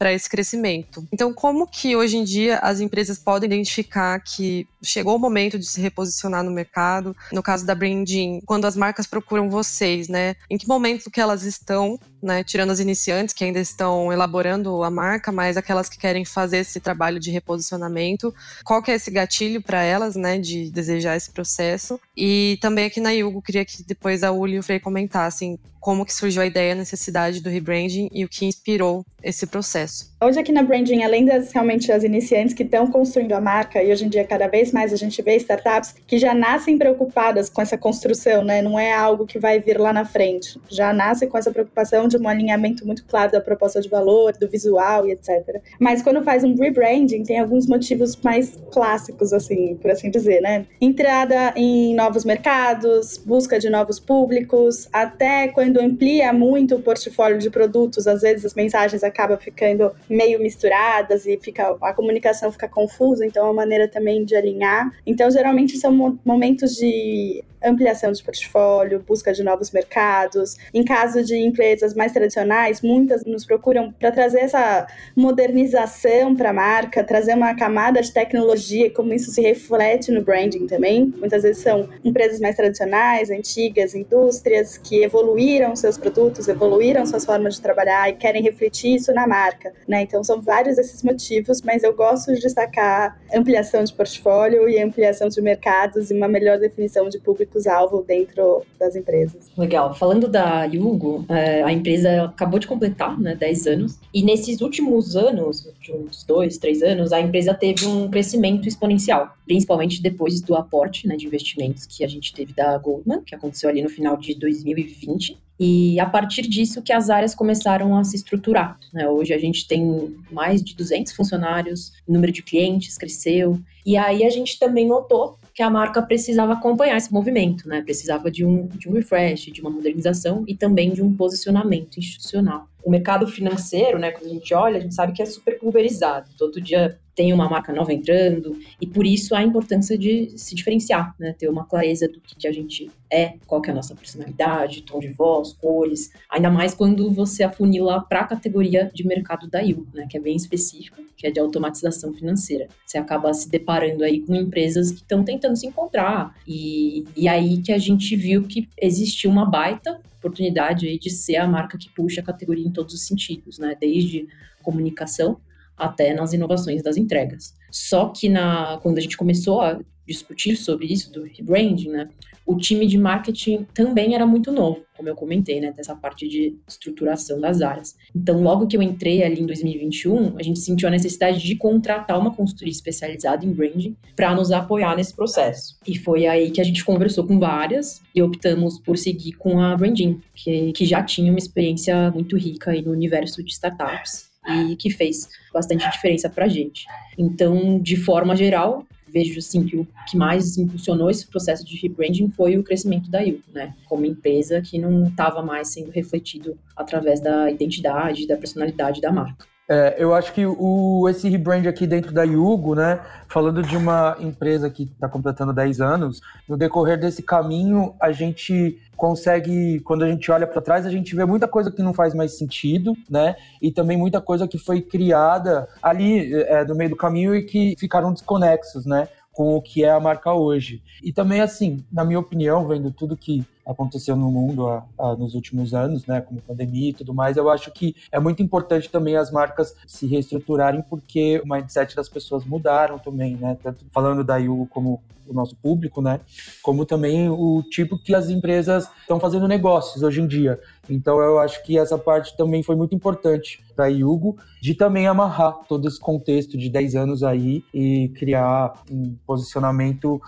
para 0.00 0.14
esse 0.14 0.30
crescimento. 0.30 1.06
Então, 1.12 1.30
como 1.30 1.66
que 1.66 1.94
hoje 1.94 2.16
em 2.16 2.24
dia 2.24 2.56
as 2.60 2.80
empresas 2.80 3.18
podem 3.18 3.50
identificar 3.50 4.18
que 4.20 4.66
chegou 4.82 5.14
o 5.14 5.18
momento 5.18 5.58
de 5.58 5.66
se 5.66 5.78
reposicionar 5.78 6.42
no 6.42 6.50
mercado? 6.50 7.14
No 7.30 7.42
caso 7.42 7.66
da 7.66 7.74
branding, 7.74 8.40
quando 8.46 8.64
as 8.64 8.74
marcas 8.74 9.06
procuram 9.06 9.50
vocês, 9.50 10.08
né? 10.08 10.36
Em 10.48 10.56
que 10.56 10.66
momento 10.66 11.10
que 11.10 11.20
elas 11.20 11.42
estão, 11.42 12.00
né? 12.22 12.42
Tirando 12.42 12.70
as 12.70 12.80
iniciantes 12.80 13.34
que 13.34 13.44
ainda 13.44 13.60
estão 13.60 14.10
elaborando 14.10 14.82
a 14.82 14.90
marca, 14.90 15.30
mas 15.30 15.58
aquelas 15.58 15.90
que 15.90 15.98
querem 15.98 16.24
fazer 16.24 16.58
esse 16.60 16.80
trabalho 16.80 17.20
de 17.20 17.30
reposicionamento, 17.30 18.34
qual 18.64 18.82
que 18.82 18.90
é 18.90 18.94
esse 18.94 19.10
gatilho 19.10 19.60
para 19.60 19.82
elas, 19.82 20.16
né? 20.16 20.38
De 20.38 20.70
desejar 20.70 21.14
esse 21.14 21.30
processo? 21.30 22.00
E 22.16 22.58
também 22.62 22.86
aqui 22.86 23.00
na 23.00 23.10
Yugo, 23.10 23.42
queria 23.42 23.66
que 23.66 23.82
depois 23.82 24.22
a 24.22 24.32
Uli 24.32 24.54
e 24.54 24.58
o 24.60 24.62
Frei 24.62 24.80
comentassem 24.80 25.58
como 25.80 26.04
que 26.04 26.12
surgiu 26.12 26.42
a 26.42 26.46
ideia, 26.46 26.72
a 26.72 26.76
necessidade 26.76 27.40
do 27.42 27.48
rebranding 27.48 28.08
e 28.12 28.24
o 28.24 28.28
que 28.28 28.44
inspirou 28.44 29.04
esse 29.22 29.46
processo. 29.46 30.10
Hoje 30.22 30.38
aqui 30.38 30.52
na 30.52 30.62
Branding, 30.62 31.02
além 31.02 31.24
das 31.24 31.50
realmente 31.50 31.90
as 31.90 32.04
iniciantes 32.04 32.54
que 32.54 32.62
estão 32.62 32.86
construindo 32.86 33.32
a 33.32 33.40
marca, 33.40 33.82
e 33.82 33.90
hoje 33.90 34.04
em 34.04 34.08
dia 34.08 34.24
cada 34.24 34.46
vez 34.48 34.70
mais 34.70 34.92
a 34.92 34.96
gente 34.96 35.20
vê 35.22 35.36
startups 35.36 35.94
que 36.06 36.18
já 36.18 36.34
nascem 36.34 36.76
preocupadas 36.76 37.48
com 37.48 37.62
essa 37.62 37.78
construção, 37.78 38.44
né? 38.44 38.60
Não 38.60 38.78
é 38.78 38.92
algo 38.92 39.26
que 39.26 39.38
vai 39.38 39.60
vir 39.60 39.78
lá 39.78 39.92
na 39.92 40.04
frente. 40.04 40.60
Já 40.68 40.92
nasce 40.92 41.26
com 41.26 41.38
essa 41.38 41.50
preocupação 41.50 42.06
de 42.06 42.18
um 42.18 42.28
alinhamento 42.28 42.86
muito 42.86 43.04
claro 43.06 43.32
da 43.32 43.40
proposta 43.40 43.80
de 43.80 43.88
valor, 43.88 44.36
do 44.36 44.48
visual 44.48 45.06
e 45.06 45.12
etc. 45.12 45.62
Mas 45.78 46.02
quando 46.02 46.22
faz 46.22 46.44
um 46.44 46.54
rebranding, 46.54 47.22
tem 47.22 47.38
alguns 47.38 47.66
motivos 47.66 48.16
mais 48.16 48.58
clássicos, 48.72 49.32
assim, 49.32 49.76
por 49.76 49.90
assim 49.90 50.10
dizer, 50.10 50.42
né? 50.42 50.66
Entrada 50.80 51.54
em 51.56 51.94
novos 51.94 52.24
mercados, 52.24 53.16
busca 53.16 53.58
de 53.58 53.70
novos 53.70 53.98
públicos, 53.98 54.86
até 54.92 55.48
quando 55.48 55.69
amplia 55.78 56.32
muito 56.32 56.76
o 56.76 56.82
portfólio 56.82 57.38
de 57.38 57.50
produtos, 57.50 58.06
às 58.06 58.22
vezes 58.22 58.46
as 58.46 58.54
mensagens 58.54 59.04
acabam 59.04 59.36
ficando 59.38 59.92
meio 60.08 60.40
misturadas 60.40 61.26
e 61.26 61.36
fica 61.36 61.76
a 61.82 61.92
comunicação 61.92 62.50
fica 62.50 62.66
confusa, 62.66 63.26
então 63.26 63.42
é 63.42 63.46
uma 63.46 63.54
maneira 63.54 63.86
também 63.86 64.24
de 64.24 64.34
alinhar. 64.34 64.90
Então, 65.06 65.30
geralmente 65.30 65.76
são 65.76 66.18
momentos 66.24 66.74
de 66.74 67.44
ampliação 67.62 68.12
de 68.12 68.22
portfólio, 68.22 69.04
busca 69.06 69.32
de 69.32 69.42
novos 69.42 69.70
mercados. 69.70 70.56
Em 70.72 70.84
caso 70.84 71.22
de 71.22 71.36
empresas 71.36 71.94
mais 71.94 72.12
tradicionais, 72.12 72.80
muitas 72.80 73.24
nos 73.24 73.44
procuram 73.44 73.92
para 73.92 74.10
trazer 74.10 74.40
essa 74.40 74.86
modernização 75.14 76.34
para 76.34 76.50
a 76.50 76.52
marca, 76.52 77.04
trazer 77.04 77.34
uma 77.34 77.54
camada 77.54 78.00
de 78.00 78.12
tecnologia, 78.12 78.90
como 78.90 79.12
isso 79.12 79.30
se 79.30 79.40
reflete 79.40 80.10
no 80.10 80.22
branding 80.22 80.66
também. 80.66 81.12
Muitas 81.18 81.42
vezes 81.42 81.62
são 81.62 81.88
empresas 82.04 82.40
mais 82.40 82.56
tradicionais, 82.56 83.30
antigas, 83.30 83.94
indústrias 83.94 84.78
que 84.78 85.02
evoluíram 85.02 85.76
seus 85.76 85.98
produtos, 85.98 86.48
evoluíram 86.48 87.04
suas 87.06 87.24
formas 87.24 87.54
de 87.54 87.60
trabalhar 87.60 88.08
e 88.08 88.14
querem 88.14 88.42
refletir 88.42 88.96
isso 88.96 89.12
na 89.12 89.26
marca, 89.26 89.72
né? 89.86 90.02
Então 90.02 90.22
são 90.24 90.40
vários 90.40 90.78
esses 90.78 91.02
motivos, 91.02 91.62
mas 91.62 91.82
eu 91.82 91.94
gosto 91.94 92.34
de 92.34 92.40
destacar 92.40 93.18
ampliação 93.34 93.84
de 93.84 93.92
portfólio 93.92 94.68
e 94.68 94.80
ampliação 94.80 95.28
de 95.28 95.40
mercados 95.40 96.10
e 96.10 96.14
uma 96.14 96.28
melhor 96.28 96.58
definição 96.58 97.08
de 97.08 97.18
público 97.18 97.49
públicos-alvo 97.50 98.04
dentro 98.06 98.62
das 98.78 98.94
empresas. 98.96 99.50
Legal. 99.56 99.94
Falando 99.94 100.28
da 100.28 100.64
Yugo, 100.64 101.24
é, 101.28 101.62
a 101.62 101.72
empresa 101.72 102.24
acabou 102.24 102.58
de 102.58 102.66
completar 102.66 103.18
né, 103.20 103.34
10 103.34 103.66
anos, 103.66 103.98
e 104.14 104.22
nesses 104.22 104.60
últimos 104.60 105.16
anos, 105.16 105.68
de 105.80 105.92
uns 105.92 106.24
dois, 106.24 106.56
três 106.58 106.82
anos, 106.82 107.12
a 107.12 107.20
empresa 107.20 107.52
teve 107.52 107.86
um 107.86 108.08
crescimento 108.08 108.68
exponencial, 108.68 109.34
principalmente 109.44 110.00
depois 110.00 110.40
do 110.40 110.54
aporte 110.54 111.06
né, 111.06 111.16
de 111.16 111.26
investimentos 111.26 111.84
que 111.86 112.04
a 112.04 112.08
gente 112.08 112.32
teve 112.32 112.52
da 112.52 112.78
Goldman, 112.78 113.22
que 113.22 113.34
aconteceu 113.34 113.68
ali 113.68 113.82
no 113.82 113.88
final 113.88 114.16
de 114.16 114.34
2020. 114.34 115.36
E 115.62 116.00
a 116.00 116.06
partir 116.06 116.40
disso 116.42 116.80
que 116.80 116.90
as 116.90 117.10
áreas 117.10 117.34
começaram 117.34 117.94
a 117.94 118.02
se 118.02 118.16
estruturar. 118.16 118.78
Né? 118.94 119.06
Hoje 119.06 119.34
a 119.34 119.38
gente 119.38 119.68
tem 119.68 120.16
mais 120.32 120.64
de 120.64 120.74
200 120.74 121.12
funcionários, 121.12 121.92
o 122.08 122.12
número 122.14 122.32
de 122.32 122.42
clientes 122.42 122.96
cresceu. 122.96 123.60
E 123.84 123.94
aí 123.94 124.24
a 124.24 124.30
gente 124.30 124.58
também 124.58 124.88
notou 124.88 125.38
que 125.54 125.62
a 125.62 125.70
marca 125.70 126.00
precisava 126.02 126.52
acompanhar 126.52 126.96
esse 126.96 127.12
movimento, 127.12 127.68
né? 127.68 127.82
Precisava 127.82 128.30
de 128.30 128.44
um, 128.44 128.66
de 128.68 128.88
um 128.88 128.92
refresh, 128.92 129.46
de 129.46 129.60
uma 129.60 129.70
modernização 129.70 130.44
e 130.46 130.56
também 130.56 130.92
de 130.92 131.02
um 131.02 131.14
posicionamento 131.14 131.98
institucional. 131.98 132.68
O 132.82 132.90
mercado 132.90 133.26
financeiro, 133.26 133.98
né, 133.98 134.10
quando 134.10 134.26
a 134.26 134.34
gente 134.34 134.54
olha, 134.54 134.78
a 134.78 134.80
gente 134.80 134.94
sabe 134.94 135.12
que 135.12 135.22
é 135.22 135.26
super 135.26 135.58
pulverizado. 135.58 136.30
Todo 136.38 136.60
dia 136.60 136.98
tem 137.20 137.34
uma 137.34 137.50
marca 137.50 137.70
nova 137.70 137.92
entrando, 137.92 138.58
e 138.80 138.86
por 138.86 139.04
isso 139.04 139.34
a 139.34 139.42
importância 139.42 139.98
de 139.98 140.32
se 140.38 140.54
diferenciar, 140.54 141.14
né? 141.18 141.34
Ter 141.38 141.50
uma 141.50 141.66
clareza 141.66 142.08
do 142.08 142.18
que, 142.18 142.34
que 142.34 142.48
a 142.48 142.52
gente 142.52 142.90
é, 143.12 143.34
qual 143.46 143.60
que 143.60 143.68
é 143.68 143.72
a 143.74 143.76
nossa 143.76 143.94
personalidade, 143.94 144.80
tom 144.84 144.98
de 144.98 145.08
voz, 145.08 145.52
cores, 145.52 146.10
ainda 146.30 146.48
mais 146.48 146.72
quando 146.72 147.10
você 147.10 147.42
afunila 147.42 148.00
para 148.08 148.20
a 148.20 148.24
categoria 148.24 148.90
de 148.94 149.06
mercado 149.06 149.50
da 149.50 149.60
IU, 149.60 149.86
né? 149.92 150.06
Que 150.08 150.16
é 150.16 150.20
bem 150.20 150.34
específica, 150.34 151.02
que 151.14 151.26
é 151.26 151.30
de 151.30 151.38
automatização 151.38 152.14
financeira. 152.14 152.68
Você 152.86 152.96
acaba 152.96 153.34
se 153.34 153.50
deparando 153.50 154.02
aí 154.02 154.22
com 154.22 154.34
empresas 154.34 154.90
que 154.90 155.02
estão 155.02 155.22
tentando 155.22 155.56
se 155.56 155.66
encontrar, 155.66 156.34
e, 156.48 157.04
e 157.14 157.28
aí 157.28 157.58
que 157.58 157.70
a 157.70 157.78
gente 157.78 158.16
viu 158.16 158.44
que 158.44 158.66
existiu 158.80 159.30
uma 159.30 159.44
baita 159.44 160.00
oportunidade 160.16 160.86
aí 160.86 160.98
de 160.98 161.10
ser 161.10 161.36
a 161.36 161.46
marca 161.46 161.76
que 161.76 161.90
puxa 161.90 162.22
a 162.22 162.24
categoria 162.24 162.66
em 162.66 162.72
todos 162.72 162.94
os 162.94 163.06
sentidos, 163.06 163.58
né? 163.58 163.76
Desde 163.78 164.26
comunicação 164.62 165.38
até 165.80 166.14
nas 166.14 166.32
inovações 166.32 166.82
das 166.82 166.96
entregas. 166.96 167.54
Só 167.70 168.08
que 168.08 168.28
na, 168.28 168.78
quando 168.82 168.98
a 168.98 169.00
gente 169.00 169.16
começou 169.16 169.60
a 169.60 169.80
discutir 170.06 170.56
sobre 170.56 170.86
isso, 170.86 171.12
do 171.12 171.22
rebranding, 171.22 171.88
né, 171.88 172.08
o 172.44 172.56
time 172.56 172.84
de 172.84 172.98
marketing 172.98 173.64
também 173.72 174.14
era 174.14 174.26
muito 174.26 174.50
novo, 174.50 174.82
como 174.96 175.08
eu 175.08 175.14
comentei, 175.14 175.60
né, 175.60 175.72
dessa 175.72 175.94
parte 175.94 176.26
de 176.26 176.58
estruturação 176.66 177.40
das 177.40 177.62
áreas. 177.62 177.96
Então, 178.14 178.42
logo 178.42 178.66
que 178.66 178.76
eu 178.76 178.82
entrei 178.82 179.22
ali 179.22 179.40
em 179.40 179.46
2021, 179.46 180.36
a 180.36 180.42
gente 180.42 180.58
sentiu 180.58 180.88
a 180.88 180.90
necessidade 180.90 181.38
de 181.38 181.54
contratar 181.54 182.18
uma 182.18 182.34
consultoria 182.34 182.72
especializada 182.72 183.46
em 183.46 183.52
branding 183.52 183.96
para 184.16 184.34
nos 184.34 184.50
apoiar 184.50 184.96
nesse 184.96 185.14
processo. 185.14 185.78
E 185.86 185.96
foi 185.96 186.26
aí 186.26 186.50
que 186.50 186.60
a 186.60 186.64
gente 186.64 186.84
conversou 186.84 187.24
com 187.24 187.38
várias 187.38 188.02
e 188.12 188.20
optamos 188.20 188.80
por 188.80 188.98
seguir 188.98 189.32
com 189.32 189.60
a 189.60 189.76
Branding, 189.76 190.20
que, 190.34 190.72
que 190.72 190.84
já 190.84 191.02
tinha 191.04 191.30
uma 191.30 191.38
experiência 191.38 192.10
muito 192.10 192.36
rica 192.36 192.72
aí 192.72 192.82
no 192.82 192.90
universo 192.90 193.44
de 193.44 193.52
startups 193.52 194.29
e 194.46 194.76
que 194.76 194.90
fez 194.90 195.28
bastante 195.52 195.88
diferença 195.90 196.28
para 196.28 196.46
a 196.46 196.48
gente. 196.48 196.86
Então, 197.18 197.78
de 197.78 197.96
forma 197.96 198.34
geral, 198.34 198.86
vejo 199.08 199.38
assim 199.38 199.64
que 199.64 199.76
o 199.76 199.86
que 200.08 200.16
mais 200.16 200.56
impulsionou 200.56 201.10
esse 201.10 201.26
processo 201.26 201.64
de 201.64 201.76
rebranding 201.76 202.30
foi 202.30 202.56
o 202.56 202.62
crescimento 202.62 203.10
da 203.10 203.20
Yuko, 203.20 203.50
né? 203.52 203.74
Como 203.86 204.06
empresa 204.06 204.60
que 204.60 204.78
não 204.78 205.08
estava 205.08 205.42
mais 205.42 205.68
sendo 205.68 205.90
refletido 205.90 206.56
através 206.76 207.20
da 207.20 207.50
identidade, 207.50 208.26
da 208.26 208.36
personalidade 208.36 209.00
da 209.00 209.12
marca. 209.12 209.46
É, 209.72 209.94
eu 209.98 210.12
acho 210.12 210.32
que 210.32 210.44
o, 210.44 211.08
esse 211.08 211.28
rebrand 211.28 211.64
aqui 211.68 211.86
dentro 211.86 212.10
da 212.10 212.24
Yugo, 212.24 212.74
né, 212.74 212.98
falando 213.28 213.62
de 213.62 213.76
uma 213.76 214.16
empresa 214.18 214.68
que 214.68 214.82
está 214.82 215.08
completando 215.08 215.52
10 215.52 215.80
anos, 215.80 216.20
no 216.48 216.56
decorrer 216.56 216.98
desse 216.98 217.22
caminho, 217.22 217.94
a 218.00 218.10
gente 218.10 218.80
consegue, 218.96 219.78
quando 219.84 220.02
a 220.02 220.08
gente 220.08 220.28
olha 220.28 220.44
para 220.44 220.60
trás, 220.60 220.84
a 220.84 220.90
gente 220.90 221.14
vê 221.14 221.24
muita 221.24 221.46
coisa 221.46 221.70
que 221.70 221.82
não 221.82 221.94
faz 221.94 222.14
mais 222.14 222.36
sentido, 222.36 222.96
né, 223.08 223.36
e 223.62 223.70
também 223.70 223.96
muita 223.96 224.20
coisa 224.20 224.48
que 224.48 224.58
foi 224.58 224.80
criada 224.82 225.68
ali 225.80 226.34
é, 226.34 226.64
no 226.64 226.74
meio 226.74 226.90
do 226.90 226.96
caminho 226.96 227.32
e 227.32 227.44
que 227.44 227.76
ficaram 227.78 228.12
desconexos, 228.12 228.84
né, 228.84 229.06
com 229.40 229.56
o 229.56 229.62
que 229.62 229.82
é 229.82 229.90
a 229.90 229.98
marca 229.98 230.34
hoje. 230.34 230.82
E 231.02 231.14
também, 231.14 231.40
assim, 231.40 231.82
na 231.90 232.04
minha 232.04 232.18
opinião, 232.18 232.68
vendo 232.68 232.90
tudo 232.90 233.16
que 233.16 233.42
aconteceu 233.64 234.14
no 234.14 234.30
mundo 234.30 234.68
a, 234.68 234.84
a, 234.98 235.16
nos 235.16 235.34
últimos 235.34 235.72
anos, 235.72 236.04
né, 236.04 236.20
como 236.20 236.42
pandemia 236.42 236.90
e 236.90 236.92
tudo 236.92 237.14
mais, 237.14 237.38
eu 237.38 237.48
acho 237.48 237.70
que 237.70 237.96
é 238.12 238.20
muito 238.20 238.42
importante 238.42 238.90
também 238.90 239.16
as 239.16 239.30
marcas 239.30 239.74
se 239.86 240.06
reestruturarem 240.06 240.82
porque 240.82 241.40
o 241.42 241.48
mindset 241.48 241.96
das 241.96 242.06
pessoas 242.06 242.44
mudaram 242.44 242.98
também, 242.98 243.34
né, 243.34 243.56
tanto 243.62 243.86
falando 243.90 244.22
da 244.22 244.36
Yugo 244.36 244.66
como 244.66 245.02
o 245.26 245.32
nosso 245.32 245.56
público, 245.56 246.02
né, 246.02 246.20
como 246.62 246.84
também 246.84 247.30
o 247.30 247.62
tipo 247.62 247.96
que 247.96 248.14
as 248.14 248.28
empresas 248.28 248.90
estão 249.00 249.18
fazendo 249.18 249.48
negócios 249.48 250.02
hoje 250.02 250.20
em 250.20 250.26
dia. 250.26 250.60
Então 250.90 251.20
eu 251.20 251.38
acho 251.38 251.62
que 251.64 251.78
essa 251.78 251.96
parte 251.96 252.36
também 252.36 252.62
foi 252.62 252.76
muito 252.76 252.94
importante 252.94 253.62
para 253.74 253.86
Yugo, 253.86 254.36
de 254.60 254.74
também 254.74 255.06
amarrar 255.06 255.60
todo 255.68 255.88
esse 255.88 255.98
contexto 255.98 256.58
de 256.58 256.68
10 256.68 256.96
anos 256.96 257.22
aí 257.22 257.64
e 257.72 258.08
criar 258.16 258.74
um 258.90 259.14
posicionamento 259.26 260.20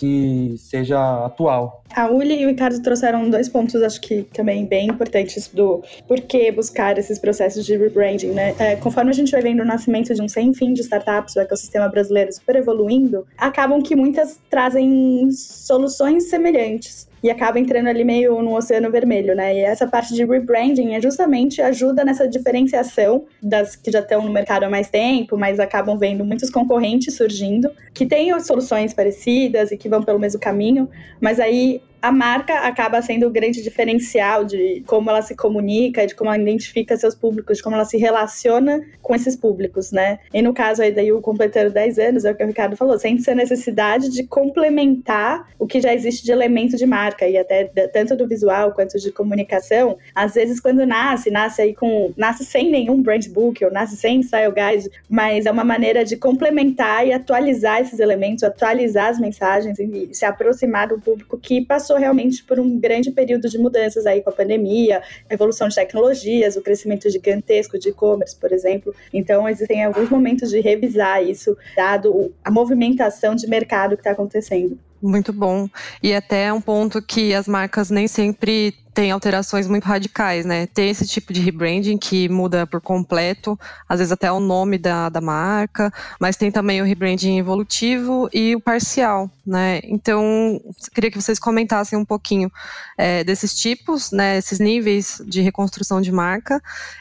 que 0.00 0.54
seja 0.56 1.26
atual. 1.26 1.84
A 1.94 2.10
Uli 2.10 2.40
e 2.40 2.46
o 2.46 2.48
Ricardo 2.48 2.80
trouxeram 2.80 3.28
dois 3.28 3.50
pontos, 3.50 3.82
acho 3.82 4.00
que 4.00 4.22
também 4.32 4.64
bem 4.64 4.88
importantes 4.88 5.48
do 5.48 5.82
porquê 6.08 6.50
buscar 6.50 6.96
esses 6.96 7.18
processos 7.18 7.66
de 7.66 7.76
rebranding, 7.76 8.28
né? 8.28 8.54
É, 8.58 8.76
conforme 8.76 9.10
a 9.10 9.12
gente 9.12 9.30
vai 9.30 9.42
vendo 9.42 9.60
o 9.60 9.64
nascimento 9.64 10.14
de 10.14 10.22
um 10.22 10.28
sem 10.28 10.54
fim 10.54 10.72
de 10.72 10.80
startups, 10.80 11.36
o 11.36 11.40
ecossistema 11.40 11.86
brasileiro 11.86 12.32
super 12.32 12.56
evoluindo, 12.56 13.26
acabam 13.36 13.82
que 13.82 13.94
muitas 13.94 14.40
trazem 14.48 15.30
soluções 15.32 16.30
semelhantes 16.30 17.09
e 17.22 17.30
acaba 17.30 17.58
entrando 17.58 17.88
ali 17.88 18.04
meio 18.04 18.40
no 18.42 18.56
oceano 18.56 18.90
vermelho, 18.90 19.34
né? 19.34 19.54
E 19.54 19.60
essa 19.60 19.86
parte 19.86 20.14
de 20.14 20.24
rebranding 20.24 20.94
é 20.94 21.00
justamente 21.00 21.60
ajuda 21.60 22.04
nessa 22.04 22.26
diferenciação 22.26 23.24
das 23.42 23.76
que 23.76 23.90
já 23.90 24.00
estão 24.00 24.22
no 24.22 24.32
mercado 24.32 24.64
há 24.64 24.70
mais 24.70 24.88
tempo, 24.88 25.36
mas 25.36 25.60
acabam 25.60 25.98
vendo 25.98 26.24
muitos 26.24 26.50
concorrentes 26.50 27.16
surgindo, 27.16 27.70
que 27.92 28.06
têm 28.06 28.38
soluções 28.40 28.94
parecidas 28.94 29.70
e 29.70 29.76
que 29.76 29.88
vão 29.88 30.02
pelo 30.02 30.18
mesmo 30.18 30.40
caminho, 30.40 30.88
mas 31.20 31.38
aí 31.38 31.82
a 32.02 32.10
marca 32.10 32.60
acaba 32.60 33.00
sendo 33.02 33.26
o 33.26 33.30
grande 33.30 33.62
diferencial 33.62 34.44
de 34.44 34.82
como 34.86 35.10
ela 35.10 35.22
se 35.22 35.36
comunica, 35.36 36.06
de 36.06 36.14
como 36.14 36.30
ela 36.30 36.40
identifica 36.40 36.96
seus 36.96 37.14
públicos, 37.14 37.58
de 37.58 37.62
como 37.62 37.76
ela 37.76 37.84
se 37.84 37.98
relaciona 37.98 38.80
com 39.02 39.14
esses 39.14 39.36
públicos, 39.36 39.92
né? 39.92 40.18
E 40.32 40.40
no 40.40 40.54
caso 40.54 40.82
aí 40.82 40.92
daí 40.92 41.12
o 41.12 41.20
completando 41.20 41.70
10 41.70 41.98
anos, 41.98 42.24
é 42.24 42.30
o 42.30 42.34
que 42.34 42.42
o 42.42 42.46
Ricardo 42.46 42.76
falou, 42.76 42.98
sente 42.98 43.28
a 43.30 43.34
necessidade 43.34 44.08
de 44.08 44.24
complementar 44.24 45.48
o 45.58 45.66
que 45.66 45.80
já 45.80 45.92
existe 45.92 46.24
de 46.24 46.32
elemento 46.32 46.76
de 46.76 46.86
marca 46.86 47.28
e 47.28 47.36
até 47.36 47.64
tanto 47.64 48.16
do 48.16 48.26
visual 48.26 48.72
quanto 48.72 48.98
de 48.98 49.12
comunicação. 49.12 49.98
Às 50.14 50.34
vezes 50.34 50.60
quando 50.60 50.86
nasce, 50.86 51.30
nasce 51.30 51.62
aí 51.62 51.74
com 51.74 52.12
nasce 52.16 52.44
sem 52.44 52.70
nenhum 52.70 53.02
brand 53.02 53.26
book 53.28 53.64
ou 53.64 53.70
nasce 53.70 53.96
sem 53.96 54.22
style 54.22 54.52
guide, 54.52 54.90
mas 55.08 55.46
é 55.46 55.50
uma 55.50 55.64
maneira 55.64 56.04
de 56.04 56.16
complementar 56.16 57.06
e 57.06 57.12
atualizar 57.12 57.80
esses 57.80 58.00
elementos, 58.00 58.42
atualizar 58.42 59.08
as 59.08 59.18
mensagens 59.18 59.78
e 59.78 60.08
se 60.12 60.24
aproximar 60.24 60.88
do 60.88 60.98
público 61.00 61.38
que 61.38 61.60
passou 61.60 61.89
passou 61.90 61.96
realmente 61.96 62.44
por 62.44 62.60
um 62.60 62.78
grande 62.78 63.10
período 63.10 63.48
de 63.48 63.58
mudanças 63.58 64.06
aí 64.06 64.22
com 64.22 64.30
a 64.30 64.32
pandemia, 64.32 65.02
a 65.28 65.34
evolução 65.34 65.66
de 65.66 65.74
tecnologias, 65.74 66.54
o 66.56 66.62
crescimento 66.62 67.10
gigantesco 67.10 67.78
de 67.78 67.88
e-commerce, 67.88 68.36
por 68.36 68.52
exemplo. 68.52 68.94
Então, 69.12 69.48
existem 69.48 69.84
alguns 69.84 70.08
momentos 70.08 70.50
de 70.50 70.60
revisar 70.60 71.22
isso, 71.24 71.56
dado 71.76 72.32
a 72.44 72.50
movimentação 72.50 73.34
de 73.34 73.48
mercado 73.48 73.96
que 73.96 74.00
está 74.00 74.12
acontecendo. 74.12 74.78
Muito 75.02 75.32
bom. 75.32 75.68
E 76.02 76.12
até 76.14 76.52
um 76.52 76.60
ponto 76.60 77.00
que 77.00 77.32
as 77.34 77.48
marcas 77.48 77.88
nem 77.88 78.06
sempre 78.06 78.74
têm 78.92 79.10
alterações 79.10 79.66
muito 79.66 79.84
radicais, 79.84 80.44
né? 80.44 80.66
Tem 80.66 80.90
esse 80.90 81.06
tipo 81.06 81.32
de 81.32 81.40
rebranding 81.40 81.96
que 81.96 82.28
muda 82.28 82.66
por 82.66 82.80
completo, 82.80 83.58
às 83.88 83.98
vezes 83.98 84.12
até 84.12 84.30
o 84.30 84.40
nome 84.40 84.76
da, 84.76 85.08
da 85.08 85.20
marca, 85.20 85.92
mas 86.20 86.36
tem 86.36 86.50
também 86.50 86.82
o 86.82 86.84
rebranding 86.84 87.38
evolutivo 87.38 88.28
e 88.32 88.54
o 88.54 88.60
parcial, 88.60 89.30
né? 89.46 89.80
Então, 89.84 90.60
queria 90.92 91.10
que 91.10 91.20
vocês 91.20 91.38
comentassem 91.38 91.98
um 91.98 92.04
pouquinho 92.04 92.50
é, 92.98 93.24
desses 93.24 93.54
tipos, 93.54 94.10
né? 94.10 94.38
Esses 94.38 94.58
níveis 94.58 95.22
de 95.24 95.40
reconstrução 95.40 96.00
de 96.00 96.12
marca. 96.12 96.60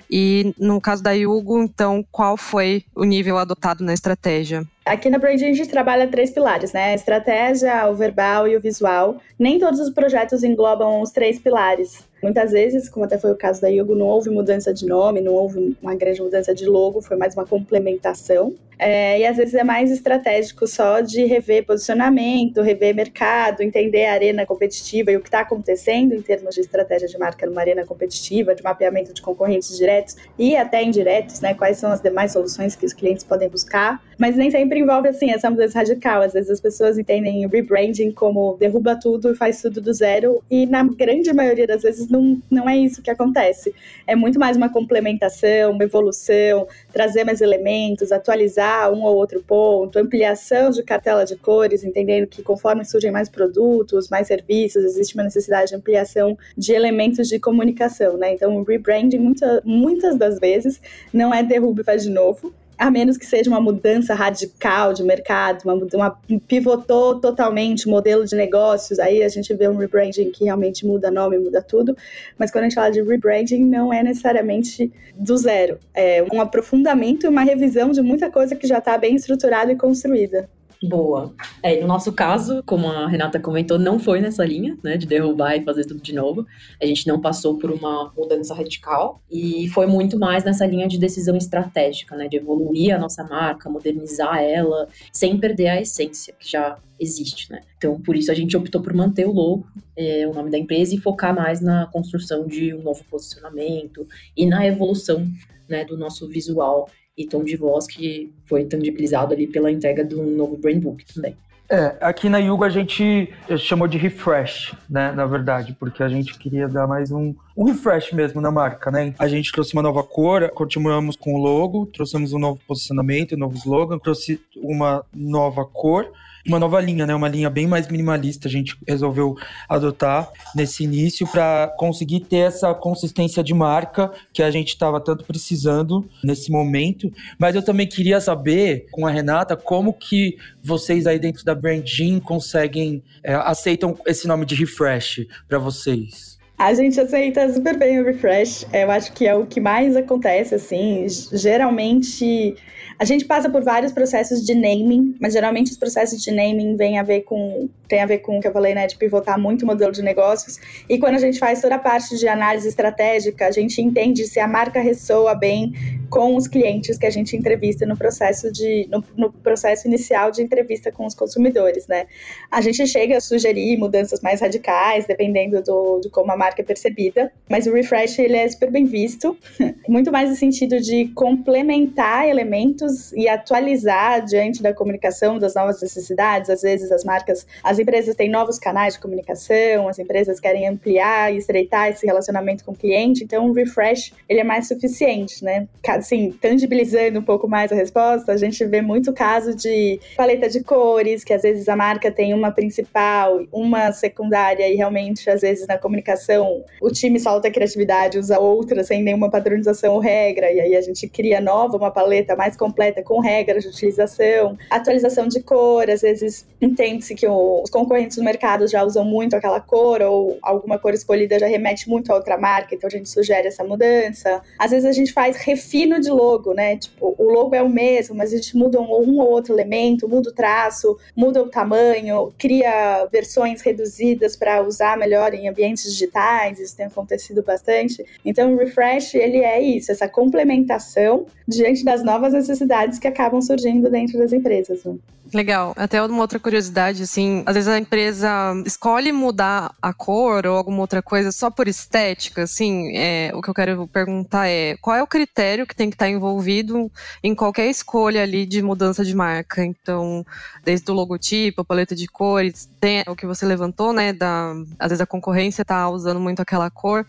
E 0.10 0.54
no 0.58 0.80
caso 0.80 1.04
da 1.04 1.12
Yugo, 1.12 1.62
então, 1.62 2.06
qual 2.12 2.38
foi 2.38 2.86
o 2.96 3.04
nível 3.04 3.38
adotado 3.38 3.84
na 3.84 3.94
estratégia? 3.94 4.66
Aqui 4.90 5.08
na 5.08 5.20
Brand 5.20 5.36
a 5.36 5.54
gente 5.54 5.68
trabalha 5.68 6.08
três 6.08 6.32
pilares, 6.32 6.74
né? 6.74 6.86
A 6.86 6.96
estratégia, 6.96 7.88
o 7.92 7.94
verbal 7.94 8.48
e 8.48 8.58
o 8.58 8.60
visual. 8.60 9.22
Nem 9.38 9.60
todos 9.60 9.80
os 9.80 9.92
projetos 9.92 10.44
englobam 10.44 11.00
os 11.00 11.12
três 11.12 11.38
pilares. 11.38 12.09
Muitas 12.22 12.52
vezes, 12.52 12.90
como 12.90 13.06
até 13.06 13.18
foi 13.18 13.32
o 13.32 13.36
caso 13.36 13.62
da 13.62 13.68
Yugo, 13.68 13.96
não 13.96 14.08
houve 14.08 14.30
mudança 14.30 14.74
de 14.74 14.86
nome, 14.86 15.22
não 15.22 15.34
houve 15.34 15.76
uma 15.82 15.96
grande 15.96 16.22
mudança 16.22 16.54
de 16.54 16.66
logo, 16.66 17.02
foi 17.02 17.18
mais 17.18 17.34
uma 17.34 17.46
complementação. 17.46 18.54
É, 18.82 19.20
e 19.20 19.26
às 19.26 19.36
vezes 19.36 19.54
é 19.56 19.64
mais 19.64 19.92
estratégico 19.92 20.66
só 20.66 21.02
de 21.02 21.26
rever 21.26 21.66
posicionamento, 21.66 22.62
rever 22.62 22.96
mercado, 22.96 23.62
entender 23.62 24.06
a 24.06 24.14
arena 24.14 24.46
competitiva 24.46 25.12
e 25.12 25.18
o 25.18 25.20
que 25.20 25.28
está 25.28 25.42
acontecendo 25.42 26.16
em 26.16 26.22
termos 26.22 26.56
de 26.56 26.62
estratégia 26.62 27.06
de 27.06 27.18
marca 27.18 27.46
numa 27.46 27.60
arena 27.60 27.86
competitiva, 27.86 28.56
de 28.56 28.64
mapeamento 28.64 29.14
de 29.14 29.22
concorrentes 29.22 29.76
diretos 29.78 30.16
e 30.38 30.56
até 30.56 30.82
indiretos, 30.82 31.42
né? 31.42 31.54
Quais 31.54 31.78
são 31.78 31.92
as 31.92 32.02
demais 32.02 32.32
soluções 32.32 32.74
que 32.74 32.86
os 32.86 32.94
clientes 32.94 33.26
podem 33.26 33.50
buscar. 33.50 34.02
Mas 34.18 34.38
nem 34.38 34.50
sempre 34.50 34.80
envolve 34.80 35.10
assim 35.10 35.32
essa 35.32 35.50
mudança 35.50 35.80
radical. 35.80 36.22
Às 36.22 36.32
vezes 36.32 36.50
as 36.50 36.62
pessoas 36.62 36.98
entendem 36.98 37.46
rebranding 37.48 38.12
como 38.12 38.56
derruba 38.58 38.96
tudo 38.96 39.32
e 39.32 39.36
faz 39.36 39.62
tudo 39.62 39.82
do 39.82 39.94
zero, 39.94 40.42
e 40.50 40.66
na 40.66 40.84
grande 40.84 41.34
maioria 41.34 41.68
das 41.68 41.82
vezes 41.82 42.09
não, 42.10 42.42
não 42.50 42.70
é 42.70 42.78
isso 42.78 43.02
que 43.02 43.10
acontece. 43.10 43.74
É 44.06 44.16
muito 44.16 44.40
mais 44.40 44.58
uma 44.58 44.70
complementação, 44.70 45.72
uma 45.72 45.84
evolução, 45.84 46.68
trazer 46.92 47.24
mais 47.24 47.42
elementos, 47.42 48.12
atualizar 48.12 48.92
um 48.92 49.04
ou 49.04 49.16
outro 49.16 49.42
ponto, 49.42 49.98
ampliação 50.00 50.70
de 50.70 50.84
cartela 50.84 51.24
de 51.24 51.36
cores, 51.36 51.84
entendendo 51.84 52.28
que 52.28 52.42
conforme 52.42 52.84
surgem 52.86 53.12
mais 53.12 53.30
produtos, 53.30 54.10
mais 54.10 54.28
serviços, 54.28 54.84
existe 54.84 55.14
uma 55.16 55.24
necessidade 55.24 55.70
de 55.70 55.76
ampliação 55.76 56.38
de 56.58 56.74
elementos 56.74 57.28
de 57.28 57.40
comunicação, 57.40 58.18
né? 58.18 58.34
Então, 58.34 58.58
o 58.58 58.64
rebranding, 58.64 59.20
muita, 59.20 59.62
muitas 59.66 60.18
das 60.18 60.40
vezes, 60.40 60.82
não 61.14 61.34
é 61.34 61.44
derruba 61.44 61.82
e 61.82 61.84
faz 61.84 62.04
de 62.04 62.10
novo, 62.10 62.54
a 62.80 62.90
menos 62.90 63.18
que 63.18 63.26
seja 63.26 63.50
uma 63.50 63.60
mudança 63.60 64.16
radical 64.16 64.94
de 64.94 65.04
mercado, 65.04 65.64
uma, 65.66 65.74
uma 65.94 66.20
pivotou 66.48 67.20
totalmente 67.20 67.88
o 67.88 67.90
modelo 67.90 68.24
de 68.26 68.38
negócios, 68.38 69.00
aí 69.00 69.22
a 69.22 69.28
gente 69.28 69.54
vê 69.54 69.68
um 69.68 69.76
rebranding 69.76 70.32
que 70.32 70.46
realmente 70.46 70.86
muda 70.86 71.12
nome, 71.12 71.38
muda 71.38 71.62
tudo. 71.62 71.96
Mas 72.38 72.50
quando 72.50 72.64
a 72.64 72.70
gente 72.70 72.76
fala 72.76 72.90
de 72.90 73.02
rebranding, 73.02 73.66
não 73.66 73.94
é 73.94 74.02
necessariamente 74.02 74.90
do 75.14 75.36
zero. 75.36 75.78
É 75.94 76.24
um 76.32 76.40
aprofundamento 76.40 77.26
e 77.26 77.30
uma 77.30 77.44
revisão 77.44 77.92
de 77.92 78.02
muita 78.02 78.32
coisa 78.32 78.56
que 78.56 78.66
já 78.66 78.78
está 78.78 78.98
bem 78.98 79.16
estruturada 79.16 79.74
e 79.74 79.76
construída. 79.76 80.50
Boa. 80.82 81.34
É, 81.62 81.82
no 81.82 81.88
nosso 81.88 82.14
caso, 82.14 82.64
como 82.66 82.88
a 82.88 83.06
Renata 83.06 83.38
comentou, 83.38 83.78
não 83.78 84.00
foi 84.00 84.22
nessa 84.22 84.46
linha, 84.46 84.78
né, 84.82 84.96
de 84.96 85.06
derrubar 85.06 85.58
e 85.58 85.64
fazer 85.64 85.84
tudo 85.84 86.02
de 86.02 86.14
novo. 86.14 86.46
A 86.82 86.86
gente 86.86 87.06
não 87.06 87.20
passou 87.20 87.58
por 87.58 87.70
uma 87.70 88.14
mudança 88.18 88.54
radical 88.54 89.22
e 89.30 89.68
foi 89.70 89.88
muito 89.88 90.18
mais 90.18 90.46
nessa 90.46 90.66
linha 90.66 90.88
de 90.88 90.98
decisão 90.98 91.36
estratégica, 91.36 92.16
né, 92.16 92.30
de 92.30 92.38
evoluir 92.38 92.96
a 92.96 92.98
nossa 92.98 93.26
marca, 93.26 93.70
modernizar 93.70 94.42
ela, 94.42 94.88
sem 95.12 95.38
perder 95.38 95.68
a 95.68 95.82
essência 95.82 96.34
que 96.40 96.50
já 96.50 96.78
existe, 96.98 97.52
né. 97.52 97.60
Então, 97.78 98.00
por 98.00 98.16
isso 98.16 98.32
a 98.32 98.36
gente 98.36 98.56
optou 98.56 98.82
por 98.82 98.94
manter 98.94 99.28
o 99.28 99.34
logo, 99.34 99.68
é, 99.98 100.26
o 100.28 100.34
nome 100.34 100.50
da 100.50 100.58
empresa 100.58 100.96
e 100.96 100.98
focar 100.98 101.36
mais 101.36 101.60
na 101.60 101.88
construção 101.88 102.48
de 102.48 102.74
um 102.74 102.82
novo 102.82 103.04
posicionamento 103.10 104.08
e 104.36 104.46
na 104.46 104.66
evolução, 104.66 105.28
né, 105.70 105.86
do 105.86 105.98
nosso 105.98 106.28
visual 106.28 106.90
e 107.18 107.28
tom 107.28 107.44
de 107.44 107.56
voz 107.56 107.86
que 107.86 108.34
foi 108.46 108.66
tangibilizado 108.66 109.34
ali 109.34 109.48
pela 109.48 109.72
entrega 109.72 110.04
do 110.04 110.24
novo 110.24 110.58
Brain 110.58 110.80
Book 110.80 111.06
também. 111.14 111.36
É, 111.72 111.96
aqui 112.02 112.30
na 112.30 112.40
Yugo 112.40 112.64
a 112.64 112.70
gente 112.70 113.32
chamou 113.60 113.88
de 113.88 113.98
refresh, 113.98 114.74
né, 114.90 115.12
na 115.12 115.26
verdade, 115.26 115.76
porque 115.80 116.02
a 116.02 116.10
gente 116.10 116.36
queria 116.40 116.68
dar 116.68 116.88
mais 116.88 117.12
um, 117.12 117.36
um 117.60 117.66
refresh 117.66 118.14
mesmo 118.14 118.40
na 118.40 118.50
marca, 118.50 118.90
né? 118.90 119.14
A 119.20 119.28
gente 119.28 119.52
trouxe 119.52 119.74
uma 119.74 119.82
nova 119.82 120.02
cor, 120.02 120.50
continuamos 120.52 121.18
com 121.18 121.34
o 121.34 121.38
logo, 121.38 121.86
trouxemos 121.88 122.32
um 122.32 122.40
novo 122.40 122.58
posicionamento, 122.66 123.36
um 123.36 123.38
novo 123.38 123.58
slogan, 123.58 124.00
trouxe 124.00 124.40
uma 124.56 125.04
nova 125.14 125.66
cor, 125.66 126.10
uma 126.48 126.58
nova 126.58 126.80
linha, 126.80 127.06
né? 127.06 127.14
Uma 127.14 127.28
linha 127.28 127.50
bem 127.50 127.68
mais 127.68 127.90
minimalista. 127.90 128.48
A 128.48 128.52
gente 128.52 128.78
resolveu 128.88 129.36
adotar 129.68 130.32
nesse 130.56 130.86
início 130.86 131.28
para 131.28 131.68
conseguir 131.78 132.22
ter 132.22 132.48
essa 132.48 132.74
consistência 132.74 133.44
de 133.44 133.54
marca 133.54 134.10
que 134.32 134.42
a 134.42 134.50
gente 134.50 134.70
estava 134.70 135.02
tanto 135.02 135.26
precisando 135.26 136.10
nesse 136.24 136.50
momento. 136.50 137.12
Mas 137.38 137.56
eu 137.56 137.62
também 137.62 137.86
queria 137.86 138.22
saber 138.22 138.86
com 138.90 139.06
a 139.06 139.12
Renata 139.12 139.58
como 139.58 139.92
que 139.92 140.38
vocês 140.64 141.06
aí 141.06 141.20
dentro 141.20 141.44
da 141.44 141.54
Brand 141.54 141.86
Gym 141.86 142.22
conseguem 142.22 143.04
é, 143.22 143.34
aceitam 143.34 143.98
esse 144.08 144.30
nome 144.30 144.46
de 144.46 144.56
refresh 144.56 145.28
para 145.46 145.60
vocês. 145.60 146.39
A 146.60 146.74
gente 146.74 147.00
aceita 147.00 147.54
super 147.54 147.78
bem 147.78 148.02
o 148.02 148.04
refresh. 148.04 148.68
Eu 148.74 148.92
acho 148.92 149.14
que 149.14 149.26
é 149.26 149.34
o 149.34 149.46
que 149.46 149.62
mais 149.62 149.96
acontece, 149.96 150.56
assim. 150.56 151.08
Geralmente 151.32 152.54
a 153.00 153.06
gente 153.06 153.24
passa 153.24 153.50
por 153.50 153.64
vários 153.64 153.94
processos 153.94 154.46
de 154.46 154.54
naming, 154.54 155.16
mas 155.22 155.32
geralmente 155.32 155.72
os 155.72 155.78
processos 155.78 156.22
de 156.22 156.32
naming 156.32 156.76
vêm 156.76 157.00
a 157.00 157.04
ver 157.04 157.22
com, 157.22 157.70
tem 157.88 158.02
a 158.02 158.06
ver 158.06 158.18
com 158.18 158.38
o 158.38 158.42
que 158.42 158.48
eu 158.50 158.52
falei, 158.52 158.76
né, 158.76 158.88
de 158.88 158.98
pivotar 158.98 159.40
muito 159.40 159.64
o 159.64 159.66
modelo 159.66 159.94
de 159.94 160.02
negócios. 160.02 160.58
E 160.90 161.00
quando 161.00 161.16
a 161.16 161.18
gente 161.18 161.40
faz 161.40 161.62
toda 161.62 161.76
a 161.76 161.80
parte 161.80 162.18
de 162.18 162.28
análise 162.28 162.68
estratégica, 162.68 163.48
a 163.48 163.52
gente 163.52 163.82
entende 163.82 164.28
se 164.28 164.38
a 164.38 164.48
marca 164.50 164.82
ressoa 164.82 165.34
bem 165.34 165.72
com 166.10 166.36
os 166.36 166.46
clientes 166.46 166.98
que 166.98 167.06
a 167.06 167.10
gente 167.10 167.38
entrevista 167.38 167.86
no 167.86 167.96
processo 167.96 168.52
de 168.52 168.86
no, 168.92 169.02
no, 169.16 169.32
processo 169.32 169.88
inicial 169.88 170.30
de 170.30 170.42
entrevista 170.42 170.92
com 170.92 171.06
os 171.06 171.14
consumidores, 171.14 171.88
né? 171.88 172.08
A 172.52 172.60
gente 172.60 172.86
chega 172.86 173.16
a 173.16 173.22
sugerir 173.22 173.78
mudanças 173.78 174.20
mais 174.20 174.42
radicais, 174.42 175.06
dependendo 175.06 175.62
do, 175.62 176.02
de 176.02 176.10
como 176.10 176.32
a 176.32 176.36
marca 176.36 176.49
é 176.58 176.64
percebida, 176.64 177.32
mas 177.50 177.68
o 177.68 177.74
refresh 177.74 178.20
ele 178.20 178.38
é 178.38 178.48
super 178.48 178.72
bem 178.72 178.86
visto, 178.86 179.38
muito 179.88 180.12
mais 180.12 180.30
no 180.30 180.36
sentido 180.36 180.80
de 180.80 181.08
complementar 181.16 182.28
elementos 182.28 183.12
e 183.14 183.28
atualizar 183.28 184.24
diante 184.26 184.62
da 184.62 184.74
comunicação 184.74 185.38
das 185.38 185.56
novas 185.56 185.82
necessidades. 185.82 186.50
Às 186.50 186.62
vezes 186.62 186.92
as 186.92 187.04
marcas, 187.04 187.46
as 187.64 187.80
empresas 187.80 188.16
têm 188.16 188.30
novos 188.30 188.58
canais 188.58 188.96
de 188.96 189.00
comunicação, 189.00 189.88
as 189.88 190.00
empresas 190.00 190.40
querem 190.40 190.68
ampliar 190.68 191.34
e 191.34 191.38
estreitar 191.38 191.90
esse 191.90 192.06
relacionamento 192.06 192.64
com 192.64 192.72
o 192.72 192.76
cliente, 192.76 193.24
então 193.24 193.50
o 193.50 193.54
refresh 193.54 194.14
ele 194.28 194.40
é 194.40 194.44
mais 194.44 194.68
suficiente, 194.68 195.44
né? 195.44 195.68
assim, 195.88 196.32
tangibilizando 196.32 197.20
um 197.20 197.24
pouco 197.24 197.48
mais 197.48 197.72
a 197.72 197.76
resposta, 197.76 198.32
a 198.32 198.38
gente 198.38 198.64
vê 198.66 198.82
muito 198.82 199.12
caso 199.14 199.56
de 199.56 200.00
paleta 200.16 200.50
de 200.50 200.64
cores, 200.64 201.24
que 201.24 201.34
às 201.34 201.42
vezes 201.42 201.68
a 201.68 201.76
marca 201.76 202.12
tem 202.12 202.34
uma 202.34 202.52
principal, 202.52 203.42
uma 203.52 203.92
secundária, 203.92 204.68
e 204.68 204.76
realmente, 204.76 205.30
às 205.30 205.42
vezes, 205.42 205.68
na 205.68 205.78
comunicação, 205.78 206.39
o 206.82 206.90
time 206.90 207.20
solta 207.20 207.48
a 207.48 207.52
criatividade, 207.52 208.18
usa 208.18 208.40
outra 208.40 208.84
sem 208.84 209.04
nenhuma 209.04 209.30
padronização 209.30 209.96
ou 209.96 210.00
regra, 210.00 210.52
e 210.52 210.60
aí 210.60 210.76
a 210.76 210.82
gente 210.82 211.08
cria 211.08 211.40
nova, 211.40 211.78
uma 211.78 211.92
paleta 211.92 212.36
mais 212.36 212.56
completa 212.56 213.02
com 213.02 213.20
regras 213.20 213.64
de 213.64 213.70
utilização, 213.70 214.58
atualização 214.70 215.28
de 215.28 215.42
cor, 215.42 215.90
às 215.90 216.02
vezes 216.02 216.48
entende-se 216.62 217.16
que 217.16 217.28
os 217.28 217.70
concorrentes 217.70 218.18
do 218.18 218.24
mercado 218.24 218.68
já 218.68 218.84
usam 218.84 219.04
muito 219.04 219.36
aquela 219.36 219.60
cor, 219.60 220.02
ou 220.02 220.38
alguma 220.42 220.78
cor 220.78 220.94
escolhida 220.94 221.40
já 221.40 221.48
remete 221.48 221.90
muito 221.90 222.12
a 222.12 222.16
outra 222.16 222.38
marca, 222.38 222.76
então 222.76 222.88
a 222.88 222.92
gente 222.92 223.10
sugere 223.10 223.48
essa 223.48 223.64
mudança. 223.64 224.42
Às 224.58 224.72
vezes 224.72 224.86
a 224.86 224.92
gente 224.92 225.14
faz 225.14 225.38
refino 225.38 226.00
de 226.00 226.10
logo, 226.10 226.54
né? 226.54 226.78
Tipo, 226.78 227.16
o 227.18 227.24
logo 227.32 227.56
é 227.56 227.62
o 227.62 227.70
mesmo, 227.70 228.16
mas 228.16 228.34
a 228.34 228.38
gente 228.38 228.56
muda 228.56 228.80
um, 228.80 228.86
um 228.86 229.20
ou 229.20 229.30
outro 229.30 229.54
elemento, 229.54 230.08
muda 230.08 230.30
o 230.30 230.34
traço, 230.34 230.98
muda 231.16 231.42
o 231.42 231.50
tamanho, 231.50 232.34
cria 232.38 233.08
versões 233.12 233.62
reduzidas 233.62 234.36
para 234.36 234.62
usar 234.62 234.98
melhor 234.98 235.34
em 235.34 235.48
ambientes 235.48 235.84
digitais, 235.84 236.29
isso 236.60 236.76
tem 236.76 236.86
acontecido 236.86 237.44
bastante. 237.44 238.06
Então, 238.24 238.54
o 238.54 238.58
refresh, 238.58 239.16
ele 239.16 239.38
é 239.38 239.62
isso, 239.62 239.92
essa 239.92 240.08
complementação 240.08 241.26
diante 241.48 241.84
das 241.84 242.04
novas 242.04 242.34
necessidades 242.34 243.00
que 243.00 243.08
acabam 243.08 243.42
surgindo 243.42 243.90
dentro 243.90 244.18
das 244.18 244.34
empresas. 244.34 244.84
Né? 244.84 244.96
Legal. 245.34 245.74
Até 245.76 246.02
uma 246.02 246.22
outra 246.22 246.40
curiosidade, 246.40 247.04
assim, 247.04 247.44
às 247.46 247.54
vezes 247.54 247.70
a 247.70 247.78
empresa 247.78 248.30
escolhe 248.66 249.12
mudar 249.12 249.74
a 249.82 249.94
cor 249.94 250.46
ou 250.46 250.58
alguma 250.58 250.82
outra 250.82 251.02
coisa 251.02 251.32
só 251.32 251.52
por 251.52 251.68
estética, 251.68 252.44
assim, 252.44 252.96
é, 252.98 253.32
o 253.34 253.42
que 253.42 253.50
eu 253.50 253.54
quero 253.54 253.88
perguntar 253.88 254.48
é 254.48 254.76
qual 254.82 254.96
é 254.96 255.04
o 255.04 255.08
critério 255.08 255.68
que 255.68 255.76
tem 255.76 255.90
que 255.90 255.96
estar 255.96 256.10
envolvido 256.10 256.92
em 257.24 257.36
qualquer 257.36 257.68
escolha 257.68 258.24
ali 258.24 258.46
de 258.46 258.62
mudança 258.62 259.06
de 259.06 259.16
marca? 259.16 259.64
Então, 259.64 260.26
desde 260.64 260.90
o 260.90 260.94
logotipo, 260.94 261.62
a 261.62 261.66
paleta 261.66 261.96
de 261.96 262.08
cores, 262.08 262.68
tem 262.80 263.04
o 263.08 263.16
que 263.16 263.28
você 263.28 263.46
levantou, 263.46 263.94
né, 263.94 264.12
da, 264.14 264.54
às 264.80 264.90
vezes 264.90 265.02
a 265.02 265.06
concorrência 265.06 265.64
tá 265.64 265.90
usando 265.90 266.19
muito 266.20 266.42
aquela 266.42 266.70
cor, 266.70 267.06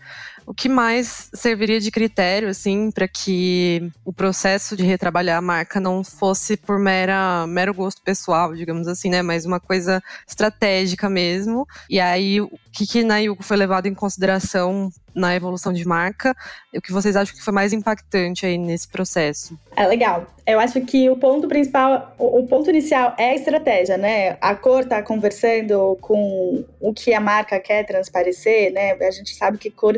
o 0.51 0.53
que 0.53 0.67
mais 0.67 1.29
serviria 1.33 1.79
de 1.79 1.89
critério, 1.89 2.49
assim, 2.49 2.91
para 2.91 3.07
que 3.07 3.89
o 4.03 4.11
processo 4.11 4.75
de 4.75 4.83
retrabalhar 4.83 5.37
a 5.37 5.41
marca 5.41 5.79
não 5.79 6.03
fosse 6.03 6.57
por 6.57 6.77
mera, 6.77 7.47
mero 7.47 7.73
gosto 7.73 8.01
pessoal, 8.01 8.53
digamos 8.53 8.85
assim, 8.85 9.09
né? 9.09 9.21
Mas 9.21 9.45
uma 9.45 9.61
coisa 9.61 10.03
estratégica 10.27 11.09
mesmo. 11.09 11.65
E 11.89 12.01
aí, 12.01 12.41
o 12.41 12.51
que, 12.69 12.85
que 12.85 13.01
na 13.01 13.19
Yugo 13.19 13.41
foi 13.41 13.55
levado 13.55 13.85
em 13.85 13.93
consideração 13.93 14.89
na 15.15 15.33
evolução 15.33 15.71
de 15.71 15.87
marca? 15.87 16.35
O 16.75 16.81
que 16.81 16.91
vocês 16.91 17.15
acham 17.15 17.33
que 17.33 17.41
foi 17.41 17.53
mais 17.53 17.71
impactante 17.71 18.45
aí 18.45 18.57
nesse 18.57 18.89
processo? 18.89 19.57
É 19.73 19.87
legal. 19.87 20.27
Eu 20.45 20.59
acho 20.59 20.81
que 20.81 21.09
o 21.09 21.15
ponto 21.15 21.47
principal, 21.47 22.13
o 22.19 22.45
ponto 22.45 22.69
inicial 22.69 23.15
é 23.17 23.29
a 23.29 23.35
estratégia, 23.35 23.97
né? 23.97 24.37
A 24.41 24.53
cor 24.53 24.83
tá 24.83 25.01
conversando 25.01 25.97
com 26.01 26.65
o 26.81 26.93
que 26.93 27.13
a 27.13 27.21
marca 27.21 27.57
quer 27.57 27.85
transparecer, 27.85 28.73
né? 28.73 28.91
A 28.91 29.11
gente 29.11 29.33
sabe 29.33 29.57
que 29.57 29.71
cor 29.71 29.97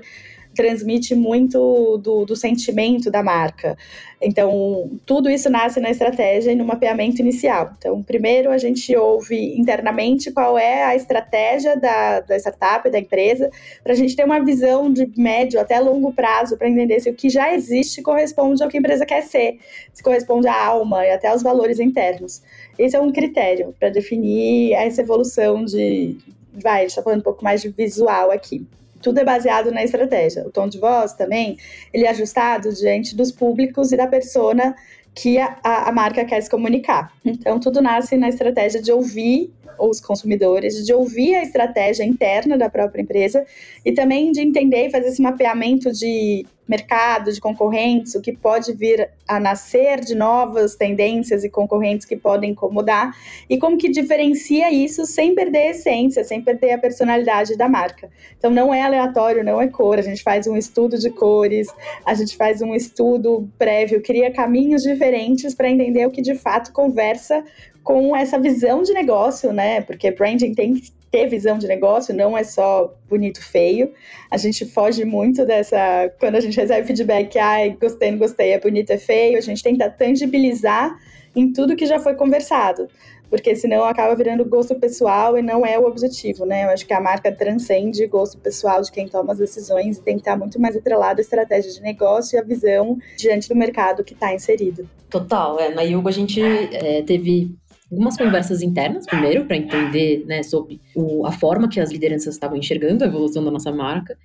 transmite 0.56 1.16
muito 1.16 1.98
do, 1.98 2.26
do 2.26 2.36
sentimento 2.36 3.10
da 3.12 3.24
marca. 3.24 3.78
Então, 4.22 4.90
tudo 5.06 5.30
isso 5.30 5.50
nasce 5.50 5.82
na 5.82 5.90
estratégia 5.90 6.52
e 6.52 6.56
no 6.56 6.64
mapeamento 6.64 7.22
inicial. 7.22 7.74
Então, 7.78 8.02
primeiro 8.02 8.52
a 8.52 8.58
gente 8.58 8.96
ouve 8.96 9.60
internamente 9.60 10.32
qual 10.32 10.58
é 10.58 10.84
a 10.84 10.96
estratégia 10.96 11.76
da, 11.78 12.22
da 12.22 12.38
startup, 12.38 12.90
da 12.90 12.98
empresa, 12.98 13.50
para 13.84 13.92
a 13.92 13.96
gente 13.96 14.16
ter 14.16 14.24
uma 14.24 14.40
visão 14.40 14.92
de 14.92 15.12
médio 15.18 15.60
até 15.60 15.80
longo 15.80 16.14
prazo 16.14 16.58
para 16.58 16.70
entender 16.70 17.02
se 17.02 17.10
o 17.10 17.14
que 17.14 17.30
já 17.30 17.54
existe 17.54 18.02
corresponde 18.02 18.64
ao 18.64 18.70
que 18.70 18.78
a 18.78 18.80
empresa 18.80 19.06
quer 19.06 19.24
ser, 19.24 19.60
se 19.92 20.02
corresponde 20.02 20.48
à 20.48 20.66
alma 20.68 21.06
e 21.06 21.12
até 21.12 21.28
aos 21.28 21.44
valores 21.44 21.80
internos. 21.80 22.42
Esse 22.80 22.96
é 22.96 23.02
um 23.02 23.12
critério 23.12 23.76
para 23.78 23.90
definir 23.90 24.74
essa 24.74 25.02
evolução 25.02 25.66
de. 25.66 26.18
Vai, 26.54 26.78
a 26.78 26.82
gente 26.82 26.90
está 26.90 27.02
falando 27.02 27.20
um 27.20 27.24
pouco 27.24 27.44
mais 27.44 27.62
de 27.62 27.70
visual 27.70 28.32
aqui 28.32 28.66
tudo 29.04 29.20
é 29.20 29.26
baseado 29.26 29.70
na 29.70 29.84
estratégia. 29.84 30.48
O 30.48 30.50
tom 30.50 30.68
de 30.68 30.80
voz 30.80 31.14
também, 31.14 31.58
ele 31.94 32.06
é 32.06 32.10
ajustado 32.10 32.74
diante 32.74 33.16
dos 33.16 33.32
públicos 33.32 33.92
e 33.92 33.98
da 33.98 34.08
persona 34.08 34.74
que 35.14 35.38
a, 35.38 35.60
a, 35.64 35.92
marca 35.92 36.26
quer 36.26 36.42
se 36.42 36.50
comunicar. 36.50 37.14
Então, 37.24 37.60
tudo 37.60 37.82
nasce 37.82 38.18
na 38.18 38.30
estratégia 38.30 38.82
de 38.82 38.92
ouvir 38.92 39.52
os 39.78 40.00
consumidores, 40.00 40.86
de 40.86 40.94
ouvir 40.94 41.36
a 41.36 41.44
estratégia 41.44 42.04
interna 42.04 42.58
da 42.58 42.70
própria 42.70 43.02
empresa 43.02 43.46
e 43.86 43.92
também 43.92 44.32
de 44.32 44.42
entender 44.42 44.88
e 44.88 44.90
fazer 44.90 45.08
esse 45.08 45.22
mapeamento 45.22 45.92
de 45.92 46.46
mercado, 46.68 47.32
de 47.32 47.42
concorrentes, 47.42 48.16
o 48.16 48.22
que 48.22 48.32
pode 48.32 48.74
vir 48.74 49.10
a 49.28 49.40
nascer 49.40 50.00
de 50.00 50.16
novas 50.16 50.76
tendências 50.76 51.44
e 51.44 51.50
concorrentes 51.50 52.06
que 52.06 52.16
podem 52.16 52.52
incomodar 52.52 53.14
e 53.50 53.58
como 53.58 53.78
que 53.78 53.90
diferencia 53.90 54.72
isso 54.72 55.06
sem 55.06 55.36
perder 55.36 55.58
a 55.58 55.70
essência, 55.72 56.24
sem 56.24 56.42
perder 56.42 56.74
a 56.74 56.78
personalidade 56.78 57.58
da 57.58 57.68
marca. 57.68 58.10
Então 58.38 58.50
não 58.50 58.74
é 58.74 58.82
aleatório, 58.82 59.44
não 59.44 59.62
é 59.62 59.68
cor, 59.68 60.00
a 60.00 60.02
gente 60.02 60.24
faz 60.24 60.48
um 60.48 60.56
estudo 60.56 60.98
de 60.98 61.10
cores, 61.10 61.68
a 62.06 62.14
gente 62.14 62.36
faz 62.38 62.62
um 62.62 62.74
estudo 62.74 63.50
prévio, 63.58 64.02
cria 64.02 64.32
caminhos 64.32 64.84
diferentes 64.84 65.54
para 65.54 65.70
entender 65.70 66.06
o 66.06 66.12
que 66.12 66.22
de 66.22 66.36
fato 66.36 66.72
conversa 66.72 67.44
com 67.84 68.16
essa 68.16 68.40
visão 68.40 68.82
de 68.82 68.94
negócio, 68.94 69.52
né? 69.52 69.82
Porque 69.82 70.12
branding 70.12 70.54
tem 70.54 70.74
que 70.76 70.92
ter 71.12 71.28
visão 71.28 71.60
de 71.60 71.68
negócio, 71.68 72.16
não 72.16 72.36
é 72.36 72.44
só 72.44 72.92
bonito, 73.08 73.40
feio. 73.40 73.92
A 74.32 74.38
gente 74.38 74.66
foge 74.66 75.06
muito 75.06 75.46
dessa. 75.46 76.12
Quando 76.20 76.36
a 76.36 76.40
gente 76.40 76.60
recebe 76.60 76.88
feedback, 76.88 77.38
ai, 77.38 77.78
gostei, 77.80 78.10
não 78.10 78.18
gostei, 78.18 78.52
é 78.52 78.60
bonito, 78.60 78.90
é 78.90 78.98
feio, 78.98 79.38
a 79.38 79.42
gente 79.42 79.62
tenta 79.62 79.90
tangibilizar 79.92 80.98
em 81.36 81.54
tudo 81.54 81.76
que 81.76 81.86
já 81.86 82.00
foi 82.00 82.16
conversado. 82.16 82.88
Porque 83.30 83.56
senão 83.56 83.84
acaba 83.84 84.16
virando 84.16 84.46
gosto 84.46 84.76
pessoal 84.76 85.38
e 85.38 85.42
não 85.42 85.66
é 85.66 85.78
o 85.78 85.86
objetivo, 85.86 86.46
né? 86.46 86.66
Eu 86.66 86.70
acho 86.70 86.86
que 86.86 86.94
a 86.94 87.02
marca 87.02 87.32
transcende 87.32 88.06
gosto 88.06 88.38
pessoal 88.38 88.82
de 88.82 88.92
quem 88.92 89.08
toma 89.08 89.34
as 89.34 89.40
decisões 89.40 89.98
e 89.98 90.04
tem 90.04 90.16
que 90.16 90.22
estar 90.22 90.38
muito 90.38 90.60
mais 90.62 90.76
atrelado 90.76 91.20
à 91.20 91.22
estratégia 91.22 91.72
de 91.72 91.82
negócio 91.82 92.36
e 92.36 92.40
à 92.40 92.44
visão 92.44 92.98
diante 93.18 93.50
do 93.50 93.56
mercado 93.56 94.04
que 94.04 94.14
está 94.14 94.34
inserido. 94.34 94.88
Total, 95.10 95.60
é, 95.60 95.70
na 95.74 95.82
Yugo 95.84 96.10
a 96.10 96.12
gente 96.12 96.42
é, 96.42 97.02
teve 97.04 97.56
algumas 97.92 98.18
conversas 98.18 98.62
internas, 98.62 99.06
primeiro, 99.06 99.46
para 99.46 99.58
entender 99.58 100.26
né, 100.26 100.44
sobre 100.44 100.82
o, 100.96 101.26
a 101.26 101.32
forma 101.32 101.68
que 101.68 101.80
as 101.80 101.92
lideranças 101.92 102.36
estavam 102.36 102.58
enxergando 102.58 103.04
a 103.04 103.08
evolução 103.08 103.44
da 103.44 103.52
nossa 103.52 103.72
marca. 103.72 104.18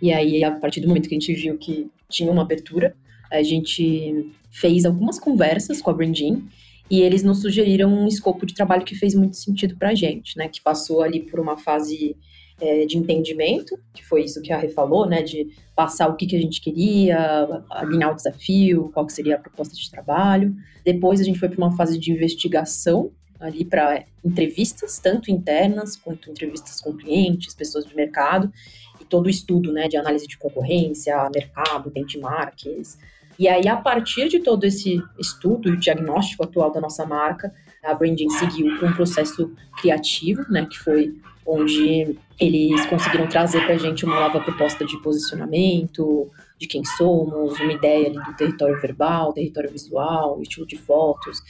E 0.00 0.12
aí, 0.12 0.44
a 0.44 0.52
partir 0.52 0.80
do 0.80 0.88
momento 0.88 1.08
que 1.08 1.14
a 1.14 1.18
gente 1.18 1.32
viu 1.34 1.58
que 1.58 1.90
tinha 2.08 2.30
uma 2.30 2.42
abertura, 2.42 2.94
a 3.30 3.42
gente 3.42 4.32
fez 4.50 4.84
algumas 4.84 5.18
conversas 5.18 5.82
com 5.82 5.90
a 5.90 5.94
Brandin 5.94 6.48
e 6.90 7.02
eles 7.02 7.22
nos 7.22 7.42
sugeriram 7.42 7.92
um 7.92 8.06
escopo 8.06 8.46
de 8.46 8.54
trabalho 8.54 8.84
que 8.84 8.94
fez 8.94 9.14
muito 9.14 9.36
sentido 9.36 9.76
para 9.76 9.90
a 9.90 9.94
gente, 9.94 10.36
né? 10.36 10.48
Que 10.48 10.60
passou 10.60 11.02
ali 11.02 11.20
por 11.20 11.38
uma 11.38 11.58
fase 11.58 12.16
é, 12.60 12.84
de 12.86 12.98
entendimento, 12.98 13.78
que 13.94 14.04
foi 14.04 14.24
isso 14.24 14.42
que 14.42 14.52
a 14.52 14.58
Rê 14.58 14.68
falou, 14.68 15.06
né? 15.06 15.22
De 15.22 15.48
passar 15.74 16.08
o 16.08 16.16
que, 16.16 16.26
que 16.26 16.36
a 16.36 16.40
gente 16.40 16.60
queria, 16.60 17.62
alinhar 17.70 18.12
o 18.12 18.16
desafio, 18.16 18.90
qual 18.92 19.06
que 19.06 19.12
seria 19.12 19.36
a 19.36 19.38
proposta 19.38 19.74
de 19.74 19.90
trabalho. 19.90 20.54
Depois 20.84 21.20
a 21.20 21.24
gente 21.24 21.38
foi 21.38 21.48
para 21.48 21.58
uma 21.58 21.76
fase 21.76 21.98
de 21.98 22.12
investigação, 22.12 23.10
ali 23.38 23.64
para 23.64 24.04
entrevistas, 24.24 24.98
tanto 24.98 25.30
internas 25.30 25.96
quanto 25.96 26.30
entrevistas 26.30 26.80
com 26.80 26.92
clientes, 26.92 27.54
pessoas 27.54 27.84
de 27.84 27.94
mercado, 27.94 28.52
e 29.00 29.04
todo 29.04 29.26
o 29.26 29.30
estudo 29.30 29.72
né, 29.72 29.86
de 29.86 29.96
análise 29.96 30.26
de 30.26 30.36
concorrência, 30.36 31.14
mercado, 31.32 31.90
benchmarks. 31.90 32.98
E 33.38 33.46
aí, 33.46 33.68
a 33.68 33.76
partir 33.76 34.28
de 34.28 34.40
todo 34.40 34.64
esse 34.64 35.00
estudo 35.16 35.72
e 35.72 35.76
diagnóstico 35.76 36.42
atual 36.42 36.72
da 36.72 36.80
nossa 36.80 37.06
marca, 37.06 37.54
a 37.84 37.94
Branding 37.94 38.28
seguiu 38.30 38.78
com 38.80 38.86
um 38.86 38.92
processo 38.92 39.54
criativo, 39.80 40.44
né, 40.50 40.66
que 40.66 40.76
foi 40.76 41.14
onde 41.48 42.14
eles 42.38 42.84
conseguiram 42.86 43.26
trazer 43.26 43.64
para 43.64 43.74
a 43.74 43.78
gente 43.78 44.04
uma 44.04 44.20
nova 44.20 44.38
proposta 44.38 44.84
de 44.84 45.00
posicionamento, 45.02 46.30
de 46.58 46.66
quem 46.66 46.84
somos, 46.84 47.58
uma 47.58 47.72
ideia 47.72 48.10
do 48.10 48.36
território 48.36 48.78
verbal, 48.80 49.32
território 49.32 49.70
visual, 49.70 50.40
estilo 50.42 50.66
de 50.66 50.76
fotos. 50.76 51.40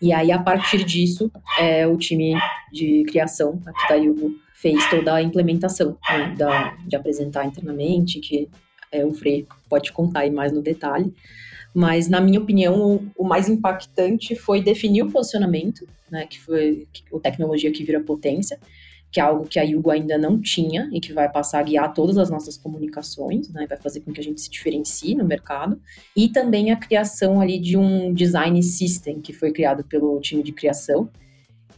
E 0.00 0.12
aí, 0.12 0.32
a 0.32 0.38
partir 0.38 0.82
disso, 0.82 1.30
é, 1.58 1.86
o 1.86 1.96
time 1.98 2.34
de 2.72 3.04
criação 3.04 3.60
aqui 3.66 3.88
da 3.88 3.94
Yugo 3.96 4.34
fez 4.54 4.88
toda 4.88 5.14
a 5.14 5.22
implementação 5.22 5.98
né, 6.08 6.34
da, 6.36 6.74
de 6.86 6.96
apresentar 6.96 7.44
internamente, 7.44 8.20
que 8.20 8.48
é, 8.90 9.04
o 9.04 9.12
Frei 9.12 9.46
pode 9.68 9.92
contar 9.92 10.20
aí 10.20 10.30
mais 10.30 10.52
no 10.52 10.62
detalhe. 10.62 11.12
Mas, 11.74 12.08
na 12.08 12.20
minha 12.20 12.40
opinião, 12.40 12.80
o, 12.80 13.06
o 13.18 13.24
mais 13.24 13.48
impactante 13.48 14.34
foi 14.34 14.62
definir 14.62 15.02
o 15.02 15.10
posicionamento, 15.10 15.86
né, 16.10 16.26
que 16.26 16.40
foi 16.40 16.86
a 17.12 17.18
tecnologia 17.18 17.70
que 17.70 17.84
vira 17.84 18.00
potência, 18.00 18.58
que 19.14 19.20
é 19.20 19.22
algo 19.22 19.46
que 19.46 19.60
a 19.60 19.62
Yugo 19.62 19.92
ainda 19.92 20.18
não 20.18 20.40
tinha 20.40 20.90
e 20.92 20.98
que 20.98 21.12
vai 21.12 21.30
passar 21.30 21.60
a 21.60 21.62
guiar 21.62 21.94
todas 21.94 22.18
as 22.18 22.28
nossas 22.28 22.56
comunicações, 22.56 23.48
né, 23.48 23.64
vai 23.64 23.78
fazer 23.78 24.00
com 24.00 24.12
que 24.12 24.20
a 24.20 24.24
gente 24.24 24.40
se 24.40 24.50
diferencie 24.50 25.14
no 25.14 25.24
mercado, 25.24 25.80
e 26.16 26.28
também 26.28 26.72
a 26.72 26.76
criação 26.76 27.40
ali 27.40 27.60
de 27.60 27.76
um 27.76 28.12
design 28.12 28.60
system 28.60 29.20
que 29.20 29.32
foi 29.32 29.52
criado 29.52 29.84
pelo 29.84 30.18
time 30.18 30.42
de 30.42 30.50
criação, 30.50 31.08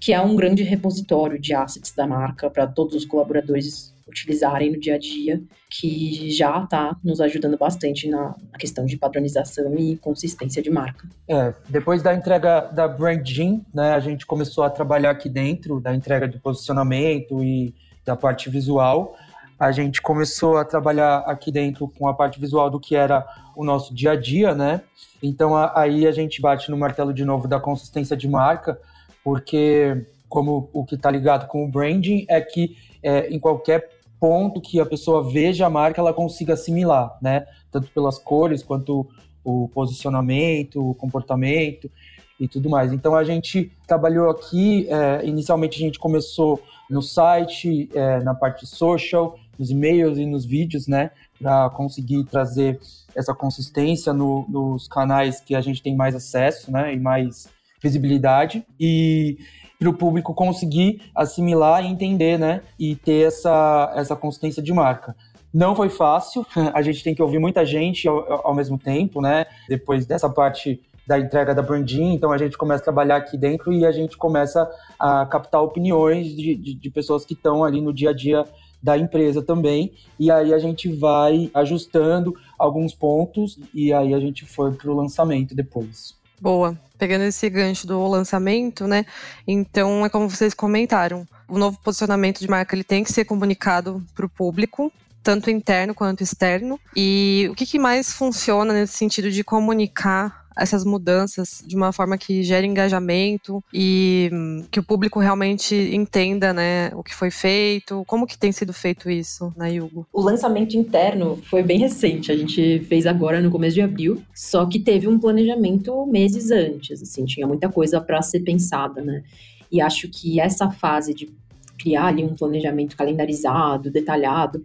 que 0.00 0.14
é 0.14 0.20
um 0.22 0.34
grande 0.34 0.62
repositório 0.62 1.38
de 1.38 1.52
assets 1.52 1.92
da 1.92 2.06
marca 2.06 2.48
para 2.48 2.66
todos 2.66 2.94
os 2.94 3.04
colaboradores 3.04 3.94
utilizarem 4.06 4.70
no 4.70 4.78
dia 4.78 4.94
a 4.94 4.98
dia, 4.98 5.42
que 5.68 6.30
já 6.30 6.62
está 6.62 6.96
nos 7.02 7.20
ajudando 7.20 7.58
bastante 7.58 8.08
na, 8.08 8.34
questão 8.58 8.86
de 8.86 8.96
padronização 8.96 9.74
e 9.76 9.96
consistência 9.96 10.62
de 10.62 10.70
marca. 10.70 11.08
É, 11.28 11.52
depois 11.68 12.02
da 12.02 12.14
entrega 12.14 12.60
da 12.60 12.86
Brand 12.86 13.26
Gym, 13.26 13.64
né, 13.74 13.92
a 13.92 14.00
gente 14.00 14.24
começou 14.24 14.62
a 14.64 14.70
trabalhar 14.70 15.10
aqui 15.10 15.28
dentro 15.28 15.80
da 15.80 15.94
entrega 15.94 16.28
de 16.28 16.38
posicionamento 16.38 17.42
e 17.42 17.74
da 18.04 18.16
parte 18.16 18.48
visual. 18.48 19.16
A 19.58 19.72
gente 19.72 20.00
começou 20.00 20.56
a 20.56 20.64
trabalhar 20.64 21.18
aqui 21.20 21.50
dentro 21.50 21.88
com 21.88 22.06
a 22.06 22.14
parte 22.14 22.38
visual 22.38 22.70
do 22.70 22.78
que 22.78 22.94
era 22.94 23.26
o 23.56 23.64
nosso 23.64 23.92
dia 23.92 24.12
a 24.12 24.16
dia, 24.16 24.54
né? 24.54 24.82
Então 25.22 25.56
a, 25.56 25.80
aí 25.80 26.06
a 26.06 26.12
gente 26.12 26.40
bate 26.40 26.70
no 26.70 26.76
martelo 26.76 27.12
de 27.12 27.24
novo 27.24 27.48
da 27.48 27.58
consistência 27.58 28.16
de 28.16 28.28
marca, 28.28 28.78
porque 29.24 30.06
como 30.28 30.68
o 30.72 30.84
que 30.84 30.94
está 30.94 31.10
ligado 31.10 31.46
com 31.46 31.64
o 31.64 31.68
branding 31.68 32.26
é 32.28 32.40
que 32.40 32.76
é, 33.02 33.28
em 33.28 33.38
qualquer 33.38 33.95
ponto 34.18 34.60
que 34.60 34.80
a 34.80 34.86
pessoa 34.86 35.22
veja 35.22 35.66
a 35.66 35.70
marca, 35.70 36.00
ela 36.00 36.12
consiga 36.12 36.54
assimilar, 36.54 37.16
né? 37.20 37.46
Tanto 37.70 37.88
pelas 37.90 38.18
cores 38.18 38.62
quanto 38.62 39.06
o 39.44 39.68
posicionamento, 39.68 40.90
o 40.90 40.94
comportamento 40.94 41.90
e 42.38 42.48
tudo 42.48 42.68
mais. 42.68 42.92
Então 42.92 43.14
a 43.14 43.24
gente 43.24 43.72
trabalhou 43.86 44.28
aqui, 44.30 44.86
é, 44.90 45.24
inicialmente 45.24 45.76
a 45.76 45.86
gente 45.86 45.98
começou 45.98 46.60
no 46.90 47.00
site, 47.02 47.88
é, 47.94 48.20
na 48.20 48.34
parte 48.34 48.66
social, 48.66 49.38
nos 49.58 49.70
e-mails 49.70 50.18
e 50.18 50.26
nos 50.26 50.44
vídeos, 50.44 50.86
né? 50.86 51.10
Para 51.40 51.70
conseguir 51.70 52.24
trazer 52.24 52.78
essa 53.14 53.34
consistência 53.34 54.12
no, 54.12 54.44
nos 54.48 54.86
canais 54.86 55.40
que 55.40 55.54
a 55.54 55.60
gente 55.60 55.82
tem 55.82 55.96
mais 55.96 56.14
acesso, 56.14 56.70
né? 56.70 56.94
E 56.94 57.00
mais 57.00 57.48
visibilidade. 57.82 58.64
E 58.78 59.38
para 59.78 59.88
o 59.88 59.94
público 59.94 60.34
conseguir 60.34 61.02
assimilar 61.14 61.84
e 61.84 61.88
entender, 61.88 62.38
né? 62.38 62.62
E 62.78 62.96
ter 62.96 63.26
essa, 63.26 63.92
essa 63.94 64.16
consistência 64.16 64.62
de 64.62 64.72
marca. 64.72 65.14
Não 65.52 65.74
foi 65.74 65.88
fácil, 65.88 66.46
a 66.74 66.82
gente 66.82 67.02
tem 67.02 67.14
que 67.14 67.22
ouvir 67.22 67.38
muita 67.38 67.64
gente 67.64 68.08
ao, 68.08 68.48
ao 68.48 68.54
mesmo 68.54 68.78
tempo, 68.78 69.20
né? 69.20 69.46
Depois 69.68 70.06
dessa 70.06 70.28
parte 70.28 70.80
da 71.06 71.18
entrega 71.18 71.54
da 71.54 71.62
branding, 71.62 72.14
então 72.14 72.32
a 72.32 72.38
gente 72.38 72.58
começa 72.58 72.82
a 72.82 72.84
trabalhar 72.84 73.16
aqui 73.16 73.38
dentro 73.38 73.72
e 73.72 73.86
a 73.86 73.92
gente 73.92 74.16
começa 74.16 74.68
a 74.98 75.24
captar 75.24 75.62
opiniões 75.62 76.34
de, 76.34 76.56
de, 76.56 76.74
de 76.74 76.90
pessoas 76.90 77.24
que 77.24 77.34
estão 77.34 77.62
ali 77.62 77.80
no 77.80 77.92
dia 77.92 78.10
a 78.10 78.12
dia 78.12 78.44
da 78.82 78.98
empresa 78.98 79.42
também, 79.42 79.92
e 80.18 80.30
aí 80.30 80.52
a 80.52 80.58
gente 80.58 80.88
vai 80.88 81.50
ajustando 81.54 82.34
alguns 82.58 82.94
pontos 82.94 83.58
e 83.74 83.92
aí 83.92 84.14
a 84.14 84.20
gente 84.20 84.44
foi 84.44 84.72
para 84.72 84.90
o 84.90 84.94
lançamento 84.94 85.54
depois. 85.54 86.15
Boa. 86.40 86.78
Pegando 86.98 87.24
esse 87.24 87.48
gancho 87.50 87.86
do 87.86 88.06
lançamento, 88.06 88.86
né? 88.86 89.04
Então, 89.46 90.04
é 90.04 90.08
como 90.08 90.28
vocês 90.30 90.54
comentaram, 90.54 91.26
o 91.48 91.58
novo 91.58 91.78
posicionamento 91.82 92.40
de 92.40 92.48
marca 92.48 92.74
ele 92.74 92.84
tem 92.84 93.04
que 93.04 93.12
ser 93.12 93.24
comunicado 93.24 94.04
para 94.14 94.24
o 94.24 94.28
público, 94.28 94.90
tanto 95.22 95.50
interno 95.50 95.94
quanto 95.94 96.22
externo. 96.22 96.80
E 96.94 97.48
o 97.50 97.54
que, 97.54 97.66
que 97.66 97.78
mais 97.78 98.12
funciona 98.12 98.72
nesse 98.72 98.94
sentido 98.94 99.30
de 99.30 99.44
comunicar 99.44 100.45
essas 100.56 100.84
mudanças 100.84 101.62
de 101.66 101.76
uma 101.76 101.92
forma 101.92 102.16
que 102.16 102.42
gere 102.42 102.66
engajamento 102.66 103.62
e 103.72 104.30
hum, 104.32 104.64
que 104.70 104.80
o 104.80 104.82
público 104.82 105.20
realmente 105.20 105.74
entenda, 105.74 106.52
né, 106.52 106.90
o 106.94 107.02
que 107.02 107.14
foi 107.14 107.30
feito, 107.30 108.04
como 108.06 108.26
que 108.26 108.38
tem 108.38 108.52
sido 108.52 108.72
feito 108.72 109.10
isso 109.10 109.52
na 109.56 109.66
Yugo? 109.68 110.06
O 110.12 110.22
lançamento 110.22 110.76
interno 110.76 111.38
foi 111.50 111.62
bem 111.62 111.78
recente, 111.78 112.32
a 112.32 112.36
gente 112.36 112.80
fez 112.88 113.06
agora 113.06 113.40
no 113.40 113.50
começo 113.50 113.74
de 113.74 113.82
abril, 113.82 114.22
só 114.34 114.64
que 114.66 114.78
teve 114.78 115.06
um 115.06 115.18
planejamento 115.18 116.06
meses 116.06 116.50
antes, 116.50 117.02
assim, 117.02 117.24
tinha 117.24 117.46
muita 117.46 117.68
coisa 117.68 118.00
para 118.00 118.22
ser 118.22 118.40
pensada, 118.40 119.02
né? 119.02 119.22
E 119.70 119.80
acho 119.80 120.08
que 120.08 120.40
essa 120.40 120.70
fase 120.70 121.12
de 121.12 121.30
criar 121.78 122.06
ali 122.06 122.24
um 122.24 122.34
planejamento 122.34 122.96
calendarizado, 122.96 123.90
detalhado, 123.90 124.64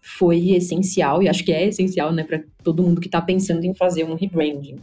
foi 0.00 0.50
essencial 0.50 1.22
e 1.22 1.28
acho 1.28 1.44
que 1.44 1.52
é 1.52 1.68
essencial, 1.68 2.12
né, 2.12 2.24
para 2.24 2.42
todo 2.64 2.82
mundo 2.82 3.00
que 3.00 3.08
está 3.08 3.20
pensando 3.20 3.64
em 3.64 3.74
fazer 3.74 4.04
um 4.04 4.14
rebranding. 4.14 4.76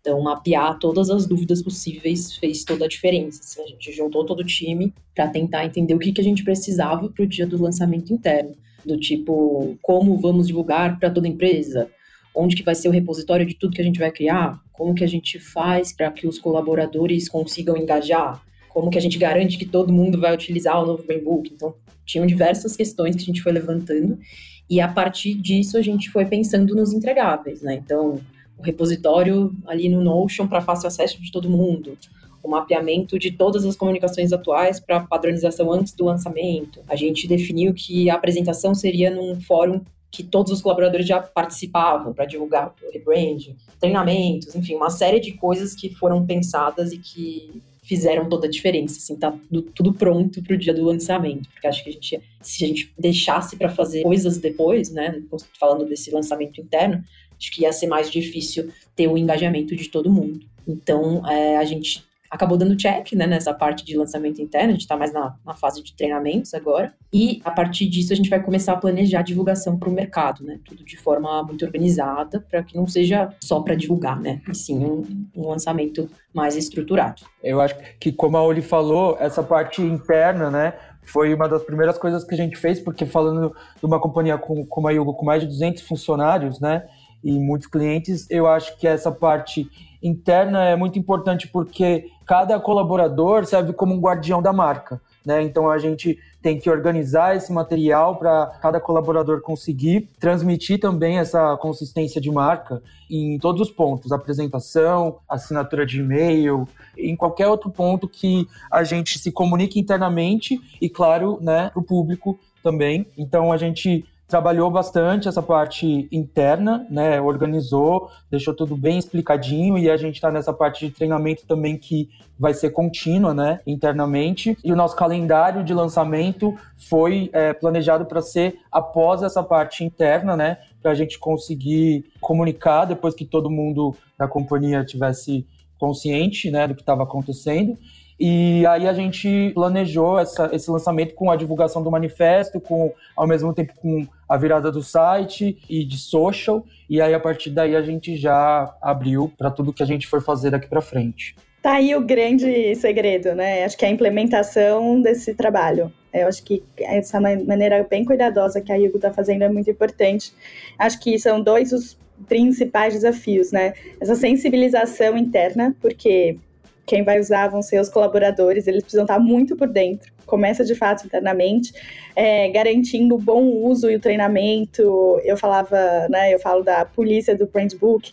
Então, 0.00 0.20
mapear 0.20 0.78
todas 0.78 1.08
as 1.08 1.26
dúvidas 1.26 1.62
possíveis 1.62 2.36
fez 2.36 2.62
toda 2.62 2.84
a 2.84 2.88
diferença. 2.88 3.40
Assim, 3.42 3.62
a 3.62 3.66
gente 3.66 3.90
juntou 3.90 4.26
todo 4.26 4.40
o 4.40 4.44
time 4.44 4.92
para 5.14 5.28
tentar 5.28 5.64
entender 5.64 5.94
o 5.94 5.98
que, 5.98 6.12
que 6.12 6.20
a 6.20 6.24
gente 6.24 6.44
precisava 6.44 7.08
para 7.08 7.24
o 7.24 7.26
dia 7.26 7.46
do 7.46 7.62
lançamento 7.62 8.12
interno. 8.12 8.52
Do 8.84 8.98
tipo, 9.00 9.78
como 9.80 10.18
vamos 10.18 10.46
divulgar 10.46 10.98
para 10.98 11.08
toda 11.08 11.26
a 11.26 11.30
empresa? 11.30 11.88
Onde 12.34 12.54
que 12.54 12.62
vai 12.62 12.74
ser 12.74 12.88
o 12.88 12.90
repositório 12.90 13.46
de 13.46 13.54
tudo 13.54 13.74
que 13.74 13.80
a 13.80 13.84
gente 13.84 13.98
vai 13.98 14.10
criar? 14.10 14.60
Como 14.74 14.94
que 14.94 15.02
a 15.02 15.06
gente 15.06 15.38
faz 15.38 15.90
para 15.90 16.10
que 16.10 16.26
os 16.26 16.38
colaboradores 16.38 17.26
consigam 17.26 17.74
engajar? 17.74 18.42
Como 18.68 18.90
que 18.90 18.98
a 18.98 19.00
gente 19.00 19.16
garante 19.16 19.56
que 19.56 19.64
todo 19.64 19.90
mundo 19.90 20.20
vai 20.20 20.34
utilizar 20.34 20.82
o 20.82 20.86
novo 20.86 21.02
Brainbook? 21.02 21.50
Então, 21.50 21.74
tinham 22.04 22.26
diversas 22.26 22.76
questões 22.76 23.16
que 23.16 23.22
a 23.22 23.24
gente 23.24 23.40
foi 23.40 23.52
levantando 23.52 24.18
e 24.68 24.80
a 24.80 24.88
partir 24.88 25.34
disso 25.34 25.76
a 25.76 25.82
gente 25.82 26.10
foi 26.10 26.24
pensando 26.24 26.74
nos 26.74 26.92
entregáveis, 26.92 27.62
né? 27.62 27.74
Então, 27.74 28.20
o 28.58 28.62
repositório 28.62 29.54
ali 29.66 29.88
no 29.88 30.02
Notion 30.02 30.46
para 30.46 30.60
fácil 30.60 30.86
acesso 30.86 31.20
de 31.20 31.30
todo 31.30 31.50
mundo, 31.50 31.98
o 32.42 32.48
mapeamento 32.48 33.18
de 33.18 33.30
todas 33.30 33.64
as 33.64 33.74
comunicações 33.74 34.32
atuais 34.32 34.78
para 34.78 35.00
padronização 35.00 35.72
antes 35.72 35.94
do 35.94 36.04
lançamento. 36.04 36.80
A 36.86 36.94
gente 36.94 37.26
definiu 37.26 37.72
que 37.72 38.10
a 38.10 38.14
apresentação 38.14 38.74
seria 38.74 39.10
num 39.10 39.40
fórum 39.40 39.80
que 40.10 40.22
todos 40.22 40.52
os 40.52 40.62
colaboradores 40.62 41.06
já 41.06 41.20
participavam 41.20 42.12
para 42.12 42.24
divulgar 42.24 42.68
o 42.68 42.92
rebranding, 42.92 43.56
treinamentos, 43.80 44.54
enfim, 44.54 44.76
uma 44.76 44.90
série 44.90 45.18
de 45.18 45.32
coisas 45.32 45.74
que 45.74 45.88
foram 45.88 46.24
pensadas 46.24 46.92
e 46.92 46.98
que 46.98 47.60
fizeram 47.84 48.28
toda 48.28 48.46
a 48.46 48.50
diferença, 48.50 48.96
assim, 48.96 49.16
tá 49.16 49.32
tudo, 49.74 49.92
pronto 49.92 50.42
para 50.42 50.54
o 50.54 50.58
dia 50.58 50.72
do 50.72 50.84
lançamento, 50.84 51.48
porque 51.50 51.66
acho 51.66 51.84
que 51.84 51.90
a 51.90 51.92
gente, 51.92 52.20
se 52.40 52.64
a 52.64 52.68
gente 52.68 52.92
deixasse 52.98 53.56
para 53.56 53.68
fazer 53.68 54.02
coisas 54.02 54.38
depois, 54.38 54.90
né, 54.90 55.22
falando 55.60 55.84
desse 55.84 56.10
lançamento 56.10 56.60
interno, 56.60 57.04
acho 57.38 57.52
que 57.52 57.62
ia 57.62 57.72
ser 57.72 57.86
mais 57.86 58.10
difícil 58.10 58.70
ter 58.96 59.06
o 59.06 59.18
engajamento 59.18 59.76
de 59.76 59.88
todo 59.88 60.10
mundo. 60.10 60.40
Então, 60.66 61.28
é, 61.28 61.58
a 61.58 61.64
gente 61.64 62.02
acabou 62.34 62.58
dando 62.58 62.76
check 62.76 63.12
né, 63.12 63.28
nessa 63.28 63.54
parte 63.54 63.84
de 63.84 63.96
lançamento 63.96 64.42
interno, 64.42 64.70
a 64.70 64.72
gente 64.72 64.80
está 64.80 64.96
mais 64.96 65.12
na, 65.12 65.36
na, 65.46 65.54
fase 65.54 65.82
de 65.82 65.94
treinamentos 65.94 66.52
agora, 66.52 66.92
e 67.12 67.40
a 67.44 67.50
partir 67.50 67.86
disso 67.86 68.12
a 68.12 68.16
gente 68.16 68.28
vai 68.28 68.42
começar 68.42 68.72
a 68.72 68.76
planejar 68.76 69.20
a 69.20 69.22
divulgação 69.22 69.78
para 69.78 69.88
o 69.88 69.92
mercado, 69.92 70.42
né, 70.42 70.58
tudo 70.64 70.84
de 70.84 70.96
forma 70.96 71.42
muito 71.44 71.64
organizada, 71.64 72.44
para 72.50 72.62
que 72.64 72.76
não 72.76 72.88
seja 72.88 73.32
só 73.40 73.60
para 73.60 73.76
divulgar, 73.76 74.20
né, 74.20 74.42
e 74.50 74.54
sim 74.54 74.84
um, 74.84 75.26
um, 75.36 75.48
lançamento 75.48 76.10
mais 76.34 76.56
estruturado. 76.56 77.22
Eu 77.40 77.60
acho 77.60 77.76
que, 78.00 78.10
como 78.10 78.36
a 78.36 78.42
Oli 78.42 78.62
falou, 78.62 79.16
essa 79.20 79.42
parte 79.42 79.80
interna, 79.80 80.50
né, 80.50 80.74
foi 81.04 81.32
uma 81.32 81.48
das 81.48 81.62
primeiras 81.62 81.96
coisas 81.98 82.24
que 82.24 82.34
a 82.34 82.36
gente 82.36 82.56
fez, 82.56 82.80
porque 82.80 83.06
falando 83.06 83.54
de 83.78 83.86
uma 83.86 84.00
companhia 84.00 84.36
com, 84.36 84.66
como 84.66 84.88
a 84.88 84.90
Yugo, 84.90 85.14
com 85.14 85.24
mais 85.24 85.40
de 85.40 85.46
200 85.46 85.82
funcionários, 85.82 86.58
né, 86.58 86.84
e 87.22 87.38
muitos 87.38 87.68
clientes, 87.68 88.26
eu 88.28 88.46
acho 88.46 88.76
que 88.76 88.88
essa 88.88 89.12
parte 89.12 89.70
interna 90.04 90.64
é 90.64 90.76
muito 90.76 90.98
importante 90.98 91.48
porque 91.48 92.10
cada 92.26 92.60
colaborador 92.60 93.46
serve 93.46 93.72
como 93.72 93.94
um 93.94 94.00
guardião 94.00 94.42
da 94.42 94.52
marca. 94.52 95.00
Né? 95.24 95.42
Então 95.42 95.70
a 95.70 95.78
gente 95.78 96.18
tem 96.42 96.58
que 96.58 96.68
organizar 96.68 97.34
esse 97.34 97.50
material 97.50 98.16
para 98.16 98.46
cada 98.60 98.78
colaborador 98.78 99.40
conseguir 99.40 100.10
transmitir 100.20 100.78
também 100.78 101.18
essa 101.18 101.56
consistência 101.56 102.20
de 102.20 102.30
marca 102.30 102.82
em 103.10 103.38
todos 103.38 103.62
os 103.62 103.70
pontos, 103.70 104.12
apresentação, 104.12 105.16
assinatura 105.26 105.86
de 105.86 106.00
e-mail, 106.00 106.68
em 106.98 107.16
qualquer 107.16 107.48
outro 107.48 107.70
ponto 107.70 108.06
que 108.06 108.46
a 108.70 108.84
gente 108.84 109.18
se 109.18 109.32
comunique 109.32 109.80
internamente 109.80 110.60
e 110.78 110.90
claro, 110.90 111.38
né, 111.40 111.70
para 111.70 111.80
o 111.80 111.82
público 111.82 112.38
também. 112.62 113.06
Então 113.16 113.50
a 113.50 113.56
gente 113.56 114.04
trabalhou 114.34 114.68
bastante 114.68 115.28
essa 115.28 115.40
parte 115.40 116.08
interna, 116.10 116.84
né? 116.90 117.20
Organizou, 117.20 118.10
deixou 118.28 118.52
tudo 118.52 118.76
bem 118.76 118.98
explicadinho 118.98 119.78
e 119.78 119.88
a 119.88 119.96
gente 119.96 120.16
está 120.16 120.28
nessa 120.28 120.52
parte 120.52 120.84
de 120.84 120.92
treinamento 120.92 121.46
também 121.46 121.76
que 121.76 122.10
vai 122.36 122.52
ser 122.52 122.70
contínua, 122.70 123.32
né? 123.32 123.60
Internamente. 123.64 124.58
E 124.64 124.72
o 124.72 124.76
nosso 124.76 124.96
calendário 124.96 125.62
de 125.62 125.72
lançamento 125.72 126.52
foi 126.76 127.30
é, 127.32 127.52
planejado 127.52 128.06
para 128.06 128.20
ser 128.20 128.58
após 128.72 129.22
essa 129.22 129.40
parte 129.40 129.84
interna, 129.84 130.36
né? 130.36 130.58
Para 130.82 130.90
a 130.90 130.94
gente 130.96 131.16
conseguir 131.16 132.04
comunicar 132.20 132.86
depois 132.86 133.14
que 133.14 133.24
todo 133.24 133.48
mundo 133.48 133.94
da 134.18 134.26
companhia 134.26 134.84
tivesse 134.84 135.46
consciente, 135.78 136.50
né, 136.50 136.66
do 136.66 136.74
que 136.74 136.82
estava 136.82 137.04
acontecendo. 137.04 137.78
E 138.18 138.64
aí 138.66 138.88
a 138.88 138.92
gente 138.92 139.50
planejou 139.54 140.18
essa, 140.18 140.48
esse 140.52 140.70
lançamento 140.70 141.14
com 141.14 141.30
a 141.30 141.36
divulgação 141.36 141.82
do 141.82 141.90
manifesto, 141.90 142.60
com 142.60 142.92
ao 143.16 143.26
mesmo 143.26 143.52
tempo 143.52 143.72
com 143.80 144.06
a 144.28 144.36
virada 144.36 144.70
do 144.70 144.82
site 144.82 145.58
e 145.68 145.84
de 145.84 145.98
social. 145.98 146.64
E 146.88 147.00
aí 147.00 147.14
a 147.14 147.20
partir 147.20 147.50
daí 147.50 147.76
a 147.76 147.82
gente 147.82 148.16
já 148.16 148.74
abriu 148.80 149.32
para 149.36 149.50
tudo 149.50 149.72
que 149.72 149.82
a 149.82 149.86
gente 149.86 150.06
for 150.06 150.22
fazer 150.22 150.50
daqui 150.50 150.68
para 150.68 150.80
frente. 150.80 151.34
Tá 151.62 151.76
aí 151.76 151.94
o 151.96 152.00
grande 152.02 152.74
segredo, 152.74 153.34
né? 153.34 153.64
Acho 153.64 153.76
que 153.78 153.86
é 153.86 153.88
a 153.88 153.90
implementação 153.90 155.00
desse 155.00 155.34
trabalho. 155.34 155.90
Eu 156.12 156.28
acho 156.28 156.44
que 156.44 156.62
essa 156.78 157.18
maneira 157.20 157.84
bem 157.88 158.04
cuidadosa 158.04 158.60
que 158.60 158.70
a 158.70 158.76
Hugo 158.76 158.96
está 158.96 159.12
fazendo 159.12 159.42
é 159.42 159.48
muito 159.48 159.70
importante. 159.70 160.32
Acho 160.78 161.00
que 161.00 161.18
são 161.18 161.40
dois 161.40 161.72
os 161.72 161.98
principais 162.28 162.94
desafios, 162.94 163.50
né? 163.50 163.72
Essa 164.00 164.14
sensibilização 164.14 165.16
interna, 165.16 165.74
porque 165.80 166.38
quem 166.86 167.02
vai 167.02 167.18
usar 167.18 167.48
vão 167.48 167.62
ser 167.62 167.80
os 167.80 167.88
colaboradores, 167.88 168.66
eles 168.66 168.82
precisam 168.82 169.04
estar 169.04 169.18
muito 169.18 169.56
por 169.56 169.66
dentro. 169.66 170.13
Começa 170.26 170.64
de 170.64 170.74
fato 170.74 171.04
internamente, 171.06 171.72
é, 172.16 172.48
garantindo 172.48 173.14
o 173.14 173.18
bom 173.18 173.44
uso 173.44 173.90
e 173.90 173.96
o 173.96 174.00
treinamento. 174.00 175.20
Eu 175.24 175.36
falava, 175.36 176.08
né? 176.08 176.32
Eu 176.32 176.38
falo 176.38 176.62
da 176.62 176.84
polícia 176.84 177.36
do 177.36 177.46
Brand 177.46 177.72
Book, 177.74 178.12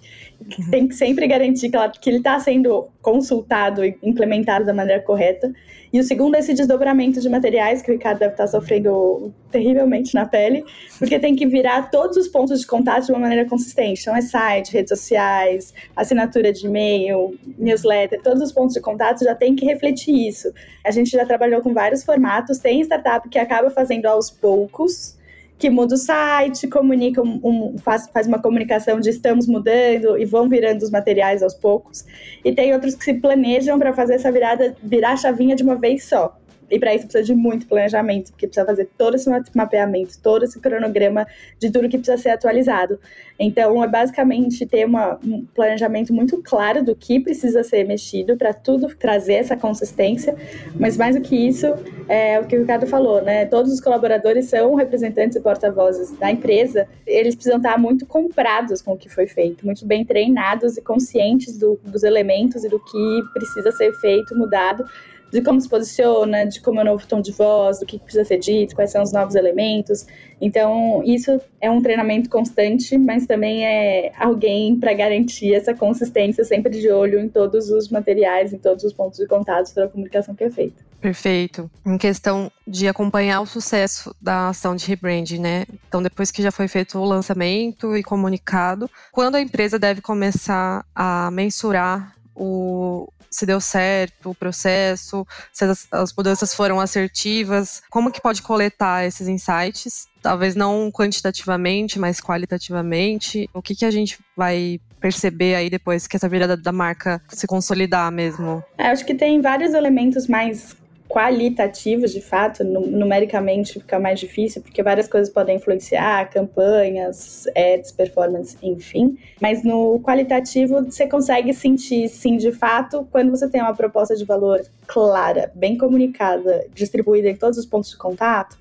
que 0.50 0.70
tem 0.70 0.88
que 0.88 0.96
sempre 0.96 1.28
garantir 1.28 1.70
que, 1.70 1.76
ela, 1.76 1.90
que 1.90 2.10
ele 2.10 2.18
está 2.18 2.40
sendo 2.40 2.88
consultado 3.02 3.84
e 3.86 3.98
implementado 4.04 4.66
da 4.66 4.74
maneira 4.74 5.02
correta. 5.02 5.52
E 5.94 6.00
o 6.00 6.04
segundo 6.04 6.36
é 6.36 6.40
esse 6.40 6.54
desdobramento 6.54 7.20
de 7.20 7.28
materiais 7.28 7.82
que 7.82 7.92
o 7.92 7.94
Ricardo 7.94 8.20
deve 8.20 8.34
estar 8.34 8.48
sofrendo 8.48 9.34
terrivelmente 9.52 10.16
na 10.16 10.26
pele, 10.26 10.64
porque 10.98 11.20
tem 11.20 11.36
que 11.36 11.46
virar 11.46 11.92
todos 11.92 12.16
os 12.16 12.30
pontos 12.30 12.62
de 12.62 12.68
contato 12.68 13.08
de 13.08 13.12
uma 13.12 13.20
maneira 13.20 13.48
consistente. 13.48 14.02
Então 14.02 14.16
é 14.16 14.22
site, 14.22 14.72
redes 14.72 14.98
sociais, 14.98 15.74
assinatura 15.94 16.54
de 16.54 16.66
e-mail, 16.66 17.38
newsletter, 17.58 18.22
todos 18.22 18.42
os 18.42 18.54
pontos 18.54 18.74
de 18.74 18.80
contato 18.80 19.26
já 19.26 19.36
tem 19.36 19.54
que 19.54 19.66
refletir 19.66 20.30
isso. 20.30 20.54
A 20.86 20.92
gente 20.92 21.12
já 21.12 21.26
trabalhou 21.26 21.62
com 21.62 21.74
vários 21.74 22.01
formatos, 22.04 22.60
tem 22.60 22.82
startup 22.82 23.28
que 23.30 23.40
acaba 23.40 23.70
fazendo 23.70 24.06
aos 24.06 24.30
poucos, 24.30 25.18
que 25.58 25.70
muda 25.70 25.94
o 25.94 25.98
site, 25.98 26.68
comunica 26.68 27.22
um, 27.22 27.40
um, 27.44 27.78
faz, 27.78 28.10
faz 28.12 28.26
uma 28.26 28.40
comunicação 28.40 29.00
de 29.00 29.12
estamos 29.12 29.46
mudando 29.46 30.18
e 30.18 30.26
vão 30.26 30.50
virando 30.50 30.82
os 30.82 30.90
materiais 30.90 31.44
aos 31.44 31.54
poucos. 31.54 32.04
E 32.44 32.52
tem 32.52 32.74
outros 32.74 32.96
que 32.96 33.04
se 33.04 33.14
planejam 33.14 33.78
para 33.78 33.94
fazer 33.94 34.16
essa 34.16 34.32
virada, 34.32 34.76
virar 34.82 35.12
a 35.12 35.18
chavinha 35.18 35.56
de 35.56 35.62
uma 35.62 35.76
vez 35.76 36.06
só. 36.06 36.36
E 36.72 36.80
para 36.80 36.96
isso 36.96 37.06
precisa 37.06 37.24
de 37.24 37.36
muito 37.36 37.68
planejamento, 37.68 38.32
porque 38.32 38.48
precisa 38.48 38.66
fazer 38.66 38.90
todo 38.98 39.16
esse 39.16 39.30
mapeamento, 39.54 40.18
todo 40.22 40.44
esse 40.44 40.60
cronograma 40.60 41.28
de 41.60 41.70
tudo 41.70 41.90
que 41.90 41.98
precisa 41.98 42.18
ser 42.18 42.30
atualizado. 42.30 43.00
Então, 43.38 43.84
é 43.84 43.88
basicamente 43.88 44.66
ter 44.68 44.86
uma, 44.86 45.20
um 45.24 45.44
planejamento 45.46 46.14
muito 46.14 46.42
claro 46.44 46.84
do 46.84 46.96
que 46.96 47.20
precisa 47.20 47.64
ser 47.64 47.84
mexido 47.86 48.38
para 48.38 48.54
tudo 48.54 48.88
trazer 48.96 49.34
essa 49.34 49.58
consistência. 49.58 50.36
Mas 50.80 50.96
mais 50.96 51.16
do 51.16 51.22
que 51.22 51.36
isso, 51.36 51.66
é 52.08 52.40
o 52.40 52.46
que 52.46 52.56
o 52.56 52.60
Ricardo 52.62 52.86
falou, 52.86 53.22
né? 53.22 53.46
Todos 53.46 53.74
os 53.74 53.82
colaboradores 53.82 54.46
são 54.46 54.76
representantes 54.76 55.36
e 55.36 55.42
porta-vozes 55.42 56.12
da 56.20 56.32
empresa. 56.32 56.88
Eles 57.06 57.34
precisam 57.34 57.58
estar 57.58 57.80
muito 57.80 58.06
comprados 58.06 58.82
com 58.82 58.94
o 58.94 58.98
que 58.98 59.10
foi 59.10 59.26
feito, 59.26 59.66
muito 59.66 59.86
bem 59.86 60.06
treinados 60.06 60.78
e 60.78 60.82
conscientes 60.82 61.58
do, 61.58 61.80
dos 61.84 62.04
elementos 62.04 62.64
e 62.64 62.70
do 62.70 62.80
que 62.80 63.22
precisa 63.34 63.72
ser 63.72 63.92
feito, 63.94 64.38
mudado 64.38 64.86
de 65.32 65.42
como 65.42 65.60
se 65.60 65.70
posiciona, 65.70 66.46
de 66.46 66.60
como 66.62 66.80
é 66.80 66.84
o 66.84 66.86
novo 66.86 67.08
tom 67.08 67.22
de 67.22 67.32
voz, 67.32 67.80
do 67.80 67.86
que 67.86 67.98
precisa 67.98 68.26
ser 68.26 68.38
dito, 68.38 68.76
quais 68.76 68.92
são 68.92 69.02
os 69.02 69.14
novos 69.14 69.36
elementos. 69.36 70.06
Então, 70.42 71.02
isso 71.06 71.40
é 71.62 71.70
um 71.70 71.82
treinamento 71.82 72.30
constante, 72.30 72.98
mas 72.98 73.26
também 73.26 73.66
é 73.66 74.12
alguém 74.18 74.78
para 74.78 74.94
garantir 74.94 75.54
essa 75.54 75.74
consistência, 75.74 76.44
sempre 76.44 76.72
de 76.72 76.90
olho 76.90 77.20
em 77.20 77.30
todos 77.30 77.70
os 77.70 77.90
materiais, 77.90 78.52
em 78.52 78.58
todos 78.58 78.84
os 78.84 78.92
pontos 78.92 79.20
de 79.20 79.28
contato 79.28 79.74
para 79.74 79.86
a 79.86 79.88
comunicação 79.88 80.36
que 80.36 80.44
é 80.44 80.50
feita. 80.50 80.84
Perfeito. 81.00 81.70
Em 81.86 81.98
questão 81.98 82.52
de 82.68 82.88
acompanhar 82.88 83.42
o 83.42 83.46
sucesso 83.46 84.16
da 84.22 84.50
ação 84.50 84.76
de 84.76 84.86
rebranding, 84.86 85.40
né? 85.40 85.66
Então, 85.88 86.02
depois 86.02 86.30
que 86.30 86.42
já 86.42 86.52
foi 86.52 86.68
feito 86.68 87.00
o 87.00 87.06
lançamento 87.06 87.96
e 87.96 88.04
comunicado, 88.04 88.90
quando 89.12 89.36
a 89.36 89.42
empresa 89.42 89.80
deve 89.80 90.02
começar 90.02 90.86
a 90.94 91.32
mensurar 91.32 92.16
o, 92.36 93.08
se 93.32 93.46
deu 93.46 93.62
certo 93.62 94.32
o 94.32 94.36
processo, 94.36 95.26
se 95.54 95.64
as, 95.64 95.88
as 95.92 96.14
mudanças 96.14 96.54
foram 96.54 96.80
assertivas, 96.80 97.82
como 97.90 98.12
que 98.12 98.22
pode 98.22 98.42
coletar 98.42 99.06
esses 99.06 99.28
insights? 99.28 100.08
Talvez 100.22 100.54
não 100.54 100.92
quantitativamente, 100.92 101.98
mas 101.98 102.20
qualitativamente. 102.20 103.50
O 103.54 103.62
que, 103.62 103.74
que 103.74 103.86
a 103.86 103.92
gente 103.92 104.20
vai 104.36 104.80
perceber 105.00 105.56
aí 105.56 105.70
depois 105.70 106.06
que 106.06 106.16
essa 106.16 106.30
virada 106.30 106.56
da 106.56 106.72
marca 106.72 107.22
se 107.30 107.48
consolidar 107.48 108.12
mesmo? 108.12 108.64
É, 108.78 108.88
acho 108.88 109.06
que 109.06 109.16
tem 109.16 109.42
vários 109.42 109.74
elementos 109.74 110.28
mais 110.28 110.76
qualitativos, 111.12 112.14
de 112.14 112.22
fato, 112.22 112.64
numericamente 112.64 113.74
fica 113.74 114.00
mais 114.00 114.18
difícil, 114.18 114.62
porque 114.62 114.82
várias 114.82 115.10
coisas 115.10 115.32
podem 115.32 115.58
influenciar, 115.58 116.30
campanhas, 116.30 117.46
ads, 117.56 117.92
performance, 117.92 118.58
enfim. 118.64 119.18
Mas 119.42 119.62
no 119.62 120.00
qualitativo, 120.00 120.86
você 120.86 121.06
consegue 121.06 121.54
sentir, 121.54 122.08
sim, 122.08 122.38
de 122.38 122.54
fato, 122.54 123.06
quando 123.12 123.30
você 123.30 123.50
tem 123.50 123.62
uma 123.62 123.76
proposta 123.76 124.16
de 124.16 124.24
valor 124.24 124.62
clara, 124.88 125.52
bem 125.54 125.78
comunicada, 125.78 126.66
distribuída 126.74 127.30
em 127.30 127.36
todos 127.36 127.58
os 127.58 127.66
pontos 127.66 127.90
de 127.90 127.98
contato, 127.98 128.58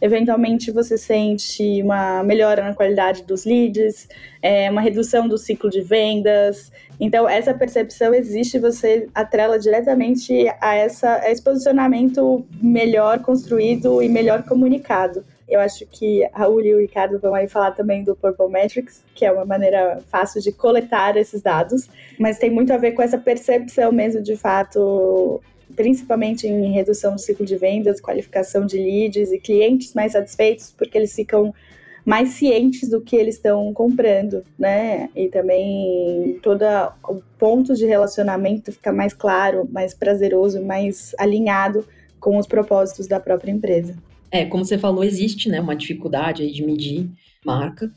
eventualmente 0.00 0.70
você 0.70 0.96
sente 0.96 1.82
uma 1.82 2.22
melhora 2.22 2.62
na 2.62 2.74
qualidade 2.74 3.22
dos 3.22 3.44
leads, 3.44 4.08
é, 4.42 4.70
uma 4.70 4.80
redução 4.80 5.28
do 5.28 5.36
ciclo 5.36 5.68
de 5.70 5.80
vendas. 5.80 6.72
Então, 6.98 7.28
essa 7.28 7.54
percepção 7.54 8.12
existe, 8.12 8.58
você 8.58 9.08
atrela 9.14 9.58
diretamente 9.58 10.46
a, 10.60 10.74
essa, 10.74 11.16
a 11.16 11.30
esse 11.30 11.42
posicionamento 11.42 12.44
melhor 12.60 13.20
construído 13.20 14.02
e 14.02 14.08
melhor 14.08 14.42
comunicado. 14.42 15.24
Eu 15.48 15.58
acho 15.58 15.84
que 15.86 16.24
a 16.32 16.46
Uli 16.46 16.68
e 16.68 16.74
o 16.74 16.80
Ricardo 16.80 17.18
vão 17.18 17.34
aí 17.34 17.48
falar 17.48 17.72
também 17.72 18.04
do 18.04 18.14
Purple 18.14 18.48
Metrics, 18.48 19.02
que 19.16 19.24
é 19.24 19.32
uma 19.32 19.44
maneira 19.44 20.00
fácil 20.08 20.40
de 20.40 20.52
coletar 20.52 21.16
esses 21.16 21.42
dados, 21.42 21.88
mas 22.18 22.38
tem 22.38 22.50
muito 22.50 22.72
a 22.72 22.76
ver 22.76 22.92
com 22.92 23.02
essa 23.02 23.18
percepção 23.18 23.90
mesmo 23.90 24.22
de 24.22 24.36
fato 24.36 25.42
principalmente 25.76 26.46
em 26.46 26.72
redução 26.72 27.14
do 27.14 27.20
ciclo 27.20 27.44
de 27.46 27.56
vendas, 27.56 28.00
qualificação 28.00 28.66
de 28.66 28.76
leads 28.76 29.32
e 29.32 29.38
clientes 29.38 29.94
mais 29.94 30.12
satisfeitos, 30.12 30.74
porque 30.76 30.96
eles 30.96 31.14
ficam 31.14 31.54
mais 32.04 32.30
cientes 32.30 32.88
do 32.88 33.00
que 33.00 33.14
eles 33.14 33.36
estão 33.36 33.72
comprando, 33.72 34.42
né? 34.58 35.10
E 35.14 35.28
também 35.28 36.38
todo 36.42 36.64
o 37.08 37.22
ponto 37.38 37.74
de 37.74 37.84
relacionamento 37.84 38.72
fica 38.72 38.92
mais 38.92 39.12
claro, 39.12 39.68
mais 39.70 39.94
prazeroso, 39.94 40.62
mais 40.62 41.14
alinhado 41.18 41.84
com 42.18 42.36
os 42.38 42.46
propósitos 42.46 43.06
da 43.06 43.20
própria 43.20 43.50
empresa. 43.50 43.96
É, 44.30 44.44
como 44.44 44.64
você 44.64 44.78
falou, 44.78 45.02
existe, 45.02 45.48
né, 45.48 45.60
uma 45.60 45.74
dificuldade 45.74 46.42
aí 46.42 46.52
de 46.52 46.64
medir 46.64 47.08
marca. 47.44 47.90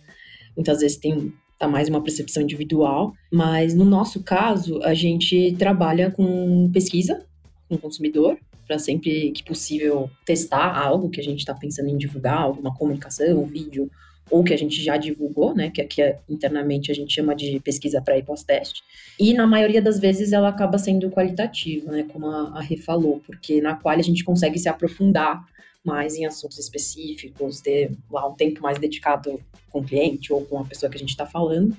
Muitas 0.55 0.79
vezes 0.79 0.97
tem 0.97 1.33
tá 1.59 1.67
mais 1.67 1.87
uma 1.87 2.01
percepção 2.01 2.43
individual, 2.43 3.13
mas 3.31 3.73
no 3.73 3.85
nosso 3.85 4.21
caso, 4.21 4.81
a 4.83 4.93
gente 4.93 5.55
trabalha 5.57 6.11
com 6.11 6.69
pesquisa 6.73 7.25
com 7.73 7.77
o 7.77 7.81
consumidor, 7.89 8.37
para 8.67 8.79
sempre 8.79 9.31
que 9.31 9.43
possível 9.43 10.09
testar 10.25 10.77
algo 10.77 11.09
que 11.09 11.19
a 11.19 11.23
gente 11.23 11.39
está 11.39 11.53
pensando 11.53 11.89
em 11.89 11.97
divulgar, 11.97 12.41
alguma 12.41 12.73
comunicação, 12.73 13.43
um 13.43 13.45
vídeo, 13.45 13.89
ou 14.29 14.43
que 14.43 14.53
a 14.53 14.57
gente 14.57 14.81
já 14.81 14.95
divulgou, 14.95 15.53
né, 15.53 15.69
que 15.69 15.81
aqui 15.81 16.01
é, 16.01 16.19
internamente 16.29 16.91
a 16.91 16.95
gente 16.95 17.13
chama 17.13 17.35
de 17.35 17.59
pesquisa 17.59 18.01
pré 18.01 18.19
e 18.19 18.23
pós-teste. 18.23 18.81
E 19.19 19.33
na 19.33 19.45
maioria 19.45 19.81
das 19.81 19.99
vezes 19.99 20.31
ela 20.31 20.47
acaba 20.47 20.77
sendo 20.77 21.09
qualitativa, 21.09 21.91
né, 21.91 22.05
como 22.11 22.27
a, 22.27 22.57
a 22.57 22.61
Rê 22.61 22.77
falou, 22.77 23.21
porque 23.25 23.61
na 23.61 23.75
qual 23.75 23.95
a 23.97 24.01
gente 24.01 24.23
consegue 24.23 24.57
se 24.57 24.69
aprofundar 24.69 25.45
mais 25.83 26.15
em 26.15 26.25
assuntos 26.25 26.57
específicos, 26.57 27.59
ter 27.59 27.91
lá 28.09 28.27
um 28.27 28.33
tempo 28.33 28.61
mais 28.61 28.79
dedicado 28.79 29.39
com 29.69 29.79
o 29.79 29.83
cliente 29.83 30.31
ou 30.31 30.45
com 30.45 30.59
a 30.59 30.65
pessoa 30.65 30.89
que 30.89 30.95
a 30.95 30.99
gente 30.99 31.09
está 31.09 31.25
falando. 31.25 31.75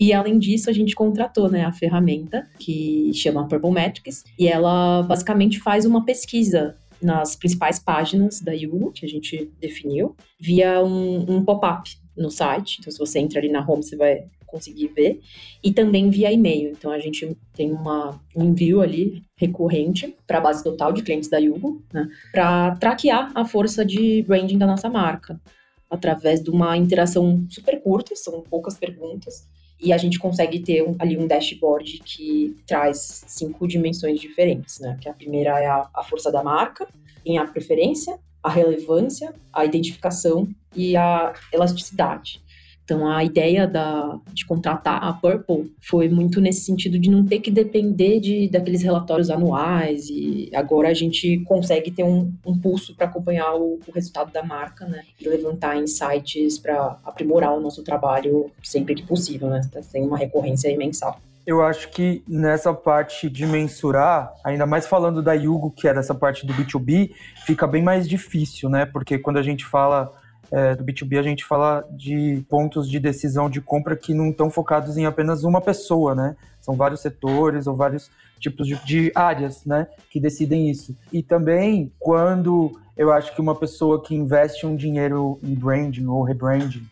E 0.00 0.14
além 0.14 0.38
disso, 0.38 0.70
a 0.70 0.72
gente 0.72 0.94
contratou 0.94 1.50
né, 1.50 1.62
a 1.64 1.72
ferramenta 1.72 2.48
que 2.58 3.12
chama 3.12 3.46
Purple 3.46 3.70
Metrics 3.70 4.24
e 4.38 4.48
ela 4.48 5.02
basicamente 5.02 5.60
faz 5.60 5.84
uma 5.84 6.06
pesquisa 6.06 6.74
nas 7.02 7.36
principais 7.36 7.78
páginas 7.78 8.40
da 8.40 8.52
Yugo, 8.52 8.92
que 8.92 9.04
a 9.04 9.08
gente 9.08 9.50
definiu, 9.60 10.16
via 10.38 10.82
um, 10.82 11.36
um 11.36 11.44
pop-up 11.44 11.90
no 12.16 12.30
site. 12.30 12.78
Então, 12.80 12.90
se 12.90 12.98
você 12.98 13.18
entra 13.18 13.38
ali 13.38 13.50
na 13.50 13.60
home, 13.66 13.82
você 13.82 13.94
vai 13.94 14.24
conseguir 14.46 14.88
ver. 14.88 15.20
E 15.62 15.70
também 15.70 16.08
via 16.08 16.32
e-mail. 16.32 16.70
Então, 16.70 16.90
a 16.90 16.98
gente 16.98 17.36
tem 17.52 17.70
uma, 17.70 18.18
um 18.34 18.44
envio 18.44 18.80
ali 18.80 19.22
recorrente 19.36 20.16
para 20.26 20.38
a 20.38 20.40
base 20.40 20.64
total 20.64 20.92
de 20.92 21.02
clientes 21.02 21.28
da 21.28 21.38
Yugo, 21.38 21.82
né, 21.92 22.08
para 22.32 22.74
traquear 22.76 23.30
a 23.34 23.44
força 23.44 23.84
de 23.84 24.22
branding 24.22 24.58
da 24.58 24.66
nossa 24.66 24.88
marca. 24.88 25.38
através 25.90 26.40
de 26.40 26.50
uma 26.50 26.76
interação 26.76 27.44
super 27.48 27.82
curta, 27.82 28.14
são 28.14 28.42
poucas 28.48 28.78
perguntas, 28.78 29.48
e 29.80 29.92
a 29.92 29.98
gente 29.98 30.18
consegue 30.18 30.60
ter 30.60 30.82
um, 30.82 30.94
ali 30.98 31.16
um 31.16 31.26
dashboard 31.26 32.00
que 32.04 32.56
traz 32.66 33.24
cinco 33.26 33.66
dimensões 33.66 34.20
diferentes, 34.20 34.78
né? 34.78 34.98
Que 35.00 35.08
a 35.08 35.14
primeira 35.14 35.58
é 35.58 35.66
a, 35.66 35.88
a 35.94 36.04
força 36.04 36.30
da 36.30 36.42
marca, 36.42 36.86
tem 37.24 37.38
a 37.38 37.46
preferência, 37.46 38.18
a 38.42 38.50
relevância, 38.50 39.34
a 39.52 39.64
identificação 39.64 40.48
e 40.74 40.96
a 40.96 41.32
elasticidade. 41.52 42.42
Então, 42.90 43.06
a 43.06 43.22
ideia 43.22 43.68
da, 43.68 44.18
de 44.32 44.44
contratar 44.44 45.04
a 45.04 45.12
Purple 45.12 45.72
foi 45.80 46.08
muito 46.08 46.40
nesse 46.40 46.62
sentido 46.62 46.98
de 46.98 47.08
não 47.08 47.24
ter 47.24 47.38
que 47.38 47.48
depender 47.48 48.18
de, 48.18 48.48
daqueles 48.48 48.82
relatórios 48.82 49.30
anuais 49.30 50.08
e 50.10 50.50
agora 50.52 50.88
a 50.88 50.92
gente 50.92 51.38
consegue 51.44 51.92
ter 51.92 52.02
um, 52.02 52.32
um 52.44 52.58
pulso 52.58 52.96
para 52.96 53.06
acompanhar 53.06 53.54
o, 53.54 53.78
o, 53.86 53.92
resultado 53.94 54.32
da 54.32 54.42
marca, 54.42 54.86
né? 54.86 55.04
E 55.20 55.28
levantar 55.28 55.76
insights 55.76 56.58
para 56.58 56.98
aprimorar 57.04 57.56
o 57.56 57.60
nosso 57.60 57.84
trabalho 57.84 58.50
sempre 58.60 58.96
que 58.96 59.04
possível, 59.04 59.48
né? 59.48 59.60
Tem 59.92 60.02
uma 60.02 60.18
recorrência 60.18 60.76
mensal. 60.76 61.20
Eu 61.46 61.62
acho 61.62 61.90
que 61.90 62.24
nessa 62.26 62.74
parte 62.74 63.30
de 63.30 63.46
mensurar, 63.46 64.34
ainda 64.42 64.66
mais 64.66 64.84
falando 64.84 65.22
da 65.22 65.32
Yugo, 65.32 65.70
que 65.70 65.86
é 65.86 65.94
dessa 65.94 66.14
parte 66.14 66.44
do 66.44 66.52
B2B, 66.52 67.12
fica 67.46 67.68
bem 67.68 67.84
mais 67.84 68.08
difícil, 68.08 68.68
né? 68.68 68.84
Porque 68.84 69.16
quando 69.16 69.36
a 69.36 69.42
gente 69.42 69.64
fala 69.64 70.12
é, 70.50 70.74
do 70.74 70.84
B2B, 70.84 71.18
a 71.18 71.22
gente 71.22 71.44
fala 71.44 71.86
de 71.90 72.44
pontos 72.48 72.88
de 72.88 72.98
decisão 72.98 73.48
de 73.48 73.60
compra 73.60 73.96
que 73.96 74.12
não 74.12 74.30
estão 74.30 74.50
focados 74.50 74.96
em 74.96 75.06
apenas 75.06 75.44
uma 75.44 75.60
pessoa, 75.60 76.14
né? 76.14 76.36
São 76.60 76.74
vários 76.74 77.00
setores 77.00 77.66
ou 77.66 77.74
vários 77.74 78.10
tipos 78.40 78.66
de, 78.66 78.74
de 78.84 79.12
áreas, 79.14 79.64
né, 79.64 79.86
que 80.10 80.18
decidem 80.18 80.70
isso. 80.70 80.96
E 81.12 81.22
também 81.22 81.92
quando 81.98 82.72
eu 82.96 83.12
acho 83.12 83.34
que 83.34 83.40
uma 83.40 83.54
pessoa 83.54 84.02
que 84.02 84.14
investe 84.14 84.66
um 84.66 84.74
dinheiro 84.74 85.38
em 85.42 85.54
branding 85.54 86.06
ou 86.06 86.22
rebranding 86.22 86.86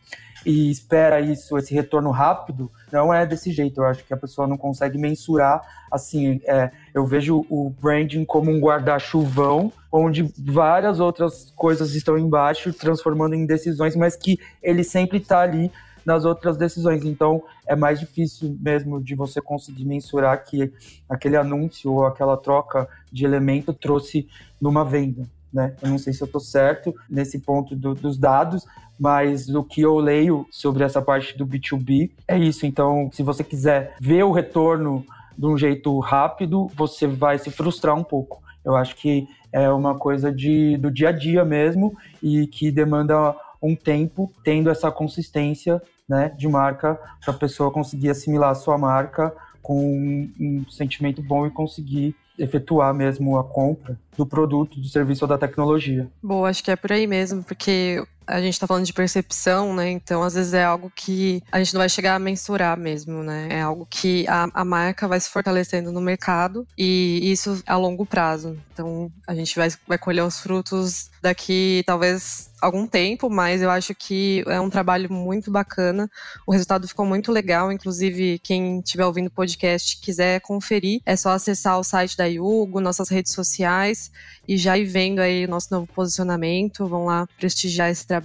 e 0.47 0.71
espera 0.71 1.21
isso, 1.21 1.57
esse 1.59 1.75
retorno 1.75 2.11
rápido, 2.11 2.71
não 2.93 3.13
é 3.13 3.27
desse 3.27 3.51
jeito. 3.51 3.81
Eu 3.81 3.87
acho 3.87 4.05
que 4.05 4.15
a 4.15 4.17
pessoa 4.17 4.47
não 4.47 4.57
consegue 4.57 4.99
mensurar. 4.99 5.61
Assim, 5.91 6.41
é, 6.47 6.71
eu 6.95 7.07
vejo 7.07 7.45
o 7.49 7.71
branding 7.81 8.25
como 8.25 8.51
um 8.51 8.61
guarda-chuvão, 8.61 9.73
onde 9.91 10.33
várias 10.39 11.01
outras 11.01 11.53
coisas 11.57 11.95
estão 11.95 12.19
embaixo, 12.19 12.73
transformando 12.73 13.35
em 13.35 13.47
decisões, 13.47 13.97
mas 13.97 14.17
que 14.17 14.39
ele 14.63 14.85
sempre 14.85 15.19
está 15.19 15.41
ali 15.41 15.71
nas 16.05 16.25
outras 16.25 16.57
decisões. 16.57 17.05
Então, 17.05 17.43
é 17.67 17.77
mais 17.77 18.01
difícil 18.01 18.57
mesmo 18.61 19.03
de 19.03 19.15
você 19.15 19.41
conseguir 19.41 19.85
mensurar 19.85 20.43
que 20.43 20.73
aquele 21.09 21.37
anúncio 21.37 21.93
ou 21.93 22.07
aquela 22.07 22.37
troca 22.37 22.89
de 23.13 23.25
elemento 23.25 23.73
trouxe 23.73 24.27
numa 24.61 24.85
venda. 24.85 25.29
Né? 25.53 25.75
Eu 25.83 25.89
não 25.89 25.99
sei 25.99 26.13
se 26.13 26.23
eu 26.23 26.27
estou 26.27 26.41
certo 26.41 26.95
nesse 27.09 27.39
ponto 27.39 27.75
do, 27.75 27.95
dos 27.95 28.19
dados, 28.19 28.67
mas 28.99 29.47
do 29.47 29.63
que 29.63 29.81
eu 29.81 29.97
leio 29.99 30.47
sobre 30.51 30.85
essa 30.85 31.01
parte 31.01 31.37
do 31.37 31.47
B2B 31.47 32.11
é 32.27 32.37
isso. 32.37 32.67
Então, 32.67 33.09
se 33.13 33.23
você 33.23 33.45
quiser 33.45 33.95
ver 34.01 34.25
o 34.25 34.33
retorno 34.33 35.05
de 35.37 35.47
um 35.47 35.57
jeito 35.57 35.99
rápido, 36.01 36.69
você 36.75 37.07
vai 37.07 37.39
se 37.39 37.51
frustrar 37.51 37.97
um 37.97 38.03
pouco. 38.03 38.43
Eu 38.65 38.75
acho 38.75 38.97
que 38.97 39.29
é 39.53 39.71
uma 39.71 39.97
coisa 39.97 40.33
de, 40.33 40.77
do 40.77 40.91
dia 40.91 41.11
a 41.11 41.13
dia 41.13 41.45
mesmo 41.45 41.97
e 42.23 42.47
que 42.47 42.71
demanda 42.71 43.35
um 43.63 43.75
tempo 43.75 44.31
tendo 44.45 44.69
essa 44.69 44.91
consistência 44.91 45.81
né, 46.09 46.33
de 46.37 46.49
marca 46.49 46.99
para 47.25 47.35
a 47.35 47.37
pessoa 47.37 47.71
conseguir 47.71 48.11
assimilar 48.11 48.51
a 48.51 48.55
sua 48.55 48.77
marca 48.77 49.35
com 49.63 49.79
um, 49.81 50.33
um 50.41 50.71
sentimento 50.71 51.23
bom 51.23 51.47
e 51.47 51.51
conseguir 51.51 52.17
efetuar 52.39 52.95
mesmo 52.95 53.39
a 53.39 53.45
compra 53.45 53.99
do 54.17 54.25
produto, 54.25 54.81
do 54.81 54.89
serviço 54.89 55.25
ou 55.25 55.29
da 55.29 55.39
tecnologia. 55.39 56.09
Boa, 56.23 56.49
acho 56.49 56.63
que 56.63 56.71
é 56.71 56.77
por 56.77 56.93
aí 56.93 57.07
mesmo, 57.07 57.43
porque 57.43 58.03
a 58.29 58.41
gente 58.41 58.53
está 58.53 58.67
falando 58.67 58.85
de 58.85 58.93
percepção, 58.93 59.75
né? 59.75 59.91
Então, 59.91 60.23
às 60.23 60.35
vezes 60.35 60.53
é 60.53 60.63
algo 60.63 60.93
que 60.95 61.43
a 61.51 61.59
gente 61.59 61.73
não 61.73 61.81
vai 61.81 61.89
chegar 61.89 62.15
a 62.15 62.19
mensurar 62.19 62.79
mesmo, 62.79 63.23
né? 63.23 63.49
É 63.51 63.63
algo 63.63 63.87
que 63.89 64.27
a, 64.29 64.49
a 64.53 64.65
marca 64.65 65.09
vai 65.09 65.19
se 65.19 65.31
fortalecendo 65.31 65.91
no 65.91 66.01
mercado 66.01 66.67
e 66.77 67.21
isso 67.33 67.63
a 67.67 67.77
longo 67.77 68.05
prazo. 68.05 68.57
Então, 68.73 69.11
a 69.27 69.35
gente 69.35 69.57
vai, 69.57 69.69
vai 69.87 69.99
colher 69.99 70.23
os 70.23 70.39
frutos 70.39 71.11
daqui 71.23 71.83
talvez 71.87 72.51
algum 72.61 72.87
tempo, 72.87 73.31
mas 73.31 73.63
eu 73.63 73.71
acho 73.71 73.95
que 73.95 74.45
é 74.47 74.61
um 74.61 74.71
trabalho 74.71 75.13
muito 75.13 75.51
bacana. 75.51 76.11
O 76.47 76.53
resultado 76.53 76.87
ficou 76.87 77.07
muito 77.07 77.33
legal. 77.33 77.73
Inclusive, 77.73 78.39
quem 78.41 78.81
estiver 78.81 79.07
ouvindo 79.07 79.29
o 79.29 79.31
podcast 79.31 79.99
quiser 80.01 80.41
conferir, 80.41 81.01
é 81.07 81.17
só 81.17 81.31
acessar 81.31 81.79
o 81.79 81.85
site 81.85 82.17
da 82.17 82.27
Yugo, 82.27 82.81
nossas 82.81 83.09
redes 83.09 83.33
sociais 83.33 84.11
e 84.47 84.57
já 84.57 84.77
ir 84.77 84.85
vendo 84.85 85.21
aí 85.21 85.45
o 85.45 85.49
nosso 85.49 85.69
novo 85.71 85.87
posicionamento. 85.87 86.87
Vão 86.87 87.07
lá 87.07 87.27
prestigiar 87.39 87.91
esse 87.91 88.07
trabalho. 88.07 88.18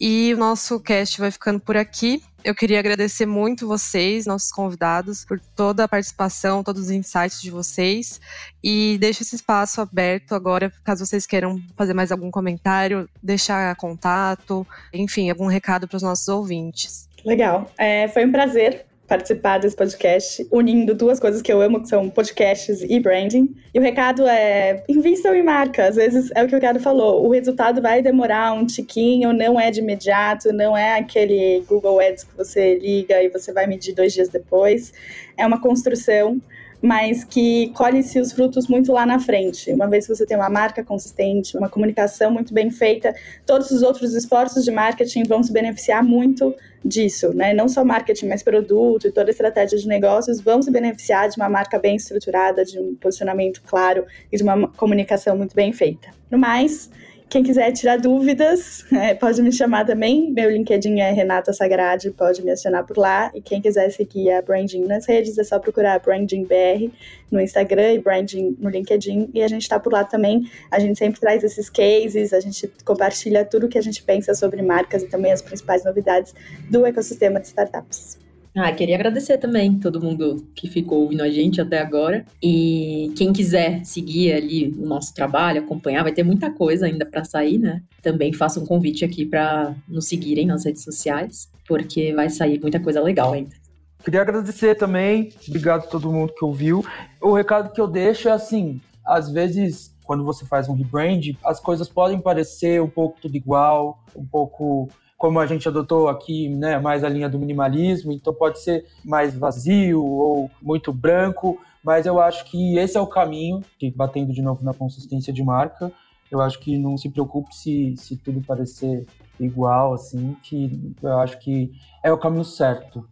E 0.00 0.32
o 0.34 0.36
nosso 0.36 0.80
cast 0.80 1.20
vai 1.20 1.30
ficando 1.30 1.60
por 1.60 1.76
aqui. 1.76 2.22
Eu 2.44 2.54
queria 2.54 2.78
agradecer 2.78 3.26
muito 3.26 3.66
vocês, 3.66 4.24
nossos 4.24 4.52
convidados, 4.52 5.24
por 5.24 5.40
toda 5.56 5.82
a 5.84 5.88
participação, 5.88 6.62
todos 6.62 6.82
os 6.82 6.90
insights 6.90 7.42
de 7.42 7.50
vocês. 7.50 8.20
E 8.62 8.96
deixo 9.00 9.22
esse 9.22 9.34
espaço 9.34 9.80
aberto 9.80 10.34
agora, 10.34 10.72
caso 10.84 11.04
vocês 11.04 11.26
queiram 11.26 11.60
fazer 11.76 11.92
mais 11.92 12.12
algum 12.12 12.30
comentário, 12.30 13.08
deixar 13.22 13.74
contato, 13.76 14.66
enfim, 14.92 15.28
algum 15.28 15.46
recado 15.46 15.88
para 15.88 15.96
os 15.96 16.02
nossos 16.02 16.28
ouvintes. 16.28 17.08
Legal. 17.24 17.70
É, 17.76 18.06
foi 18.08 18.24
um 18.24 18.30
prazer 18.30 18.86
participar 19.06 19.58
desse 19.58 19.76
podcast, 19.76 20.46
unindo 20.50 20.94
duas 20.94 21.20
coisas 21.20 21.40
que 21.40 21.52
eu 21.52 21.60
amo, 21.60 21.80
que 21.80 21.88
são 21.88 22.08
podcasts 22.10 22.82
e 22.82 22.98
branding. 23.00 23.54
E 23.72 23.78
o 23.78 23.82
recado 23.82 24.26
é: 24.26 24.84
invistam 24.88 25.34
em 25.34 25.42
marca. 25.42 25.86
Às 25.86 25.96
vezes 25.96 26.30
é 26.34 26.42
o 26.42 26.48
que 26.48 26.54
o 26.54 26.58
Ricardo 26.58 26.80
falou, 26.80 27.26
o 27.26 27.30
resultado 27.32 27.80
vai 27.80 28.02
demorar 28.02 28.52
um 28.52 28.66
tiquinho, 28.66 29.32
não 29.32 29.58
é 29.58 29.70
de 29.70 29.80
imediato, 29.80 30.52
não 30.52 30.76
é 30.76 30.98
aquele 30.98 31.64
Google 31.68 32.00
Ads 32.00 32.24
que 32.24 32.36
você 32.36 32.78
liga 32.78 33.22
e 33.22 33.28
você 33.28 33.52
vai 33.52 33.66
medir 33.66 33.94
dois 33.94 34.12
dias 34.12 34.28
depois. 34.28 34.92
É 35.36 35.46
uma 35.46 35.60
construção 35.60 36.40
mas 36.82 37.24
que 37.24 37.70
colhe-se 37.74 38.20
os 38.20 38.32
frutos 38.32 38.66
muito 38.68 38.92
lá 38.92 39.04
na 39.06 39.18
frente. 39.18 39.72
Uma 39.72 39.88
vez 39.88 40.06
que 40.06 40.14
você 40.14 40.26
tem 40.26 40.36
uma 40.36 40.50
marca 40.50 40.84
consistente, 40.84 41.56
uma 41.56 41.68
comunicação 41.68 42.30
muito 42.30 42.52
bem 42.52 42.70
feita, 42.70 43.14
todos 43.44 43.70
os 43.70 43.82
outros 43.82 44.14
esforços 44.14 44.64
de 44.64 44.70
marketing 44.70 45.24
vão 45.24 45.42
se 45.42 45.52
beneficiar 45.52 46.02
muito 46.02 46.54
disso, 46.84 47.34
né? 47.34 47.52
Não 47.52 47.68
só 47.68 47.84
marketing, 47.84 48.26
mas 48.26 48.42
produto 48.42 49.08
e 49.08 49.12
toda 49.12 49.30
estratégia 49.30 49.78
de 49.78 49.88
negócios 49.88 50.40
vão 50.40 50.62
se 50.62 50.70
beneficiar 50.70 51.28
de 51.28 51.36
uma 51.36 51.48
marca 51.48 51.78
bem 51.78 51.96
estruturada, 51.96 52.64
de 52.64 52.78
um 52.78 52.94
posicionamento 52.94 53.62
claro 53.66 54.04
e 54.30 54.36
de 54.36 54.42
uma 54.42 54.68
comunicação 54.68 55.36
muito 55.36 55.54
bem 55.54 55.72
feita. 55.72 56.08
No 56.30 56.38
mais, 56.38 56.90
quem 57.28 57.42
quiser 57.42 57.72
tirar 57.72 57.98
dúvidas, 57.98 58.84
é, 58.92 59.12
pode 59.14 59.42
me 59.42 59.50
chamar 59.50 59.84
também. 59.84 60.30
Meu 60.30 60.48
LinkedIn 60.48 61.00
é 61.00 61.10
Renata 61.10 61.52
Sagrade, 61.52 62.10
pode 62.12 62.44
me 62.44 62.52
acionar 62.52 62.86
por 62.86 62.96
lá. 62.96 63.32
E 63.34 63.40
quem 63.40 63.60
quiser 63.60 63.90
seguir 63.90 64.30
a 64.30 64.40
Branding 64.40 64.84
nas 64.84 65.06
redes, 65.06 65.36
é 65.36 65.42
só 65.42 65.58
procurar 65.58 65.98
Branding 65.98 66.44
BR 66.44 66.92
no 67.30 67.40
Instagram 67.40 67.94
e 67.94 67.98
Branding 67.98 68.56
no 68.60 68.70
LinkedIn. 68.70 69.30
E 69.34 69.42
a 69.42 69.48
gente 69.48 69.62
está 69.62 69.80
por 69.80 69.92
lá 69.92 70.04
também. 70.04 70.48
A 70.70 70.78
gente 70.78 70.98
sempre 70.98 71.20
traz 71.20 71.42
esses 71.42 71.68
cases, 71.68 72.32
a 72.32 72.38
gente 72.38 72.70
compartilha 72.84 73.44
tudo 73.44 73.68
que 73.68 73.78
a 73.78 73.82
gente 73.82 74.02
pensa 74.04 74.32
sobre 74.32 74.62
marcas 74.62 75.02
e 75.02 75.08
também 75.08 75.32
as 75.32 75.42
principais 75.42 75.84
novidades 75.84 76.32
do 76.70 76.86
ecossistema 76.86 77.40
de 77.40 77.48
startups. 77.48 78.25
Ah, 78.58 78.72
queria 78.72 78.94
agradecer 78.94 79.36
também 79.36 79.78
todo 79.78 80.00
mundo 80.00 80.48
que 80.54 80.66
ficou 80.66 81.02
ouvindo 81.02 81.22
a 81.22 81.28
gente 81.28 81.60
até 81.60 81.78
agora. 81.78 82.24
E 82.42 83.12
quem 83.14 83.30
quiser 83.30 83.84
seguir 83.84 84.32
ali 84.32 84.68
o 84.70 84.86
nosso 84.86 85.12
trabalho, 85.12 85.60
acompanhar, 85.60 86.02
vai 86.02 86.12
ter 86.12 86.22
muita 86.22 86.50
coisa 86.50 86.86
ainda 86.86 87.04
para 87.04 87.22
sair, 87.22 87.58
né? 87.58 87.82
Também 88.00 88.32
faço 88.32 88.58
um 88.58 88.64
convite 88.64 89.04
aqui 89.04 89.26
para 89.26 89.74
nos 89.86 90.08
seguirem 90.08 90.46
nas 90.46 90.64
redes 90.64 90.82
sociais, 90.82 91.50
porque 91.68 92.14
vai 92.14 92.30
sair 92.30 92.58
muita 92.58 92.80
coisa 92.80 92.98
legal 93.02 93.34
ainda. 93.34 93.54
Queria 94.02 94.22
agradecer 94.22 94.74
também, 94.74 95.34
obrigado 95.46 95.84
a 95.84 95.88
todo 95.88 96.10
mundo 96.10 96.32
que 96.32 96.44
ouviu. 96.44 96.82
O 97.20 97.34
recado 97.34 97.74
que 97.74 97.80
eu 97.80 97.86
deixo 97.86 98.26
é 98.26 98.32
assim: 98.32 98.80
às 99.04 99.30
vezes, 99.30 99.94
quando 100.02 100.24
você 100.24 100.46
faz 100.46 100.66
um 100.66 100.74
rebrand, 100.74 101.36
as 101.44 101.60
coisas 101.60 101.90
podem 101.90 102.18
parecer 102.18 102.80
um 102.80 102.88
pouco 102.88 103.18
tudo 103.20 103.36
igual, 103.36 104.02
um 104.16 104.24
pouco 104.24 104.88
como 105.16 105.40
a 105.40 105.46
gente 105.46 105.66
adotou 105.66 106.08
aqui, 106.08 106.48
né, 106.48 106.78
mais 106.78 107.02
a 107.02 107.08
linha 107.08 107.28
do 107.28 107.38
minimalismo, 107.38 108.12
então 108.12 108.34
pode 108.34 108.60
ser 108.60 108.84
mais 109.04 109.34
vazio 109.34 110.04
ou 110.04 110.50
muito 110.60 110.92
branco, 110.92 111.58
mas 111.82 112.04
eu 112.04 112.20
acho 112.20 112.44
que 112.44 112.76
esse 112.76 112.96
é 112.96 113.00
o 113.00 113.06
caminho, 113.06 113.62
que 113.78 113.90
batendo 113.90 114.32
de 114.32 114.42
novo 114.42 114.64
na 114.64 114.74
consistência 114.74 115.32
de 115.32 115.42
marca, 115.42 115.90
eu 116.30 116.40
acho 116.40 116.58
que 116.58 116.76
não 116.76 116.96
se 116.96 117.08
preocupe 117.08 117.54
se, 117.54 117.94
se 117.96 118.16
tudo 118.16 118.40
parecer 118.40 119.06
igual, 119.38 119.94
assim, 119.94 120.36
que 120.42 120.94
eu 121.02 121.18
acho 121.18 121.38
que 121.38 121.70
é 122.02 122.12
o 122.12 122.18
caminho 122.18 122.44
certo. 122.44 123.06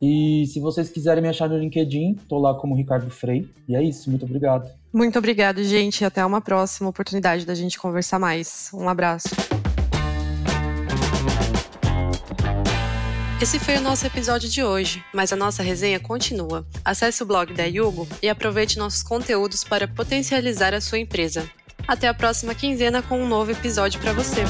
E 0.00 0.46
se 0.46 0.60
vocês 0.60 0.90
quiserem 0.90 1.22
me 1.22 1.28
achar 1.28 1.48
no 1.48 1.58
LinkedIn, 1.58 2.14
tô 2.28 2.38
lá 2.38 2.54
como 2.54 2.74
Ricardo 2.74 3.10
Frei. 3.10 3.48
E 3.66 3.74
é 3.74 3.82
isso, 3.82 4.10
muito 4.10 4.24
obrigado. 4.24 4.70
Muito 4.92 5.18
obrigado, 5.18 5.62
gente. 5.64 6.04
Até 6.04 6.24
uma 6.24 6.40
próxima 6.40 6.90
oportunidade 6.90 7.46
da 7.46 7.54
gente 7.54 7.78
conversar 7.78 8.18
mais. 8.18 8.70
Um 8.74 8.88
abraço. 8.88 9.63
Esse 13.44 13.58
foi 13.58 13.76
o 13.76 13.80
nosso 13.82 14.06
episódio 14.06 14.48
de 14.48 14.64
hoje, 14.64 15.04
mas 15.12 15.30
a 15.30 15.36
nossa 15.36 15.62
resenha 15.62 16.00
continua. 16.00 16.66
Acesse 16.82 17.22
o 17.22 17.26
blog 17.26 17.52
da 17.52 17.64
Yugo 17.64 18.08
e 18.22 18.28
aproveite 18.30 18.78
nossos 18.78 19.02
conteúdos 19.02 19.62
para 19.62 19.86
potencializar 19.86 20.72
a 20.72 20.80
sua 20.80 20.98
empresa. 20.98 21.46
Até 21.86 22.08
a 22.08 22.14
próxima 22.14 22.54
quinzena 22.54 23.02
com 23.02 23.22
um 23.22 23.28
novo 23.28 23.50
episódio 23.50 24.00
para 24.00 24.14
você. 24.14 24.44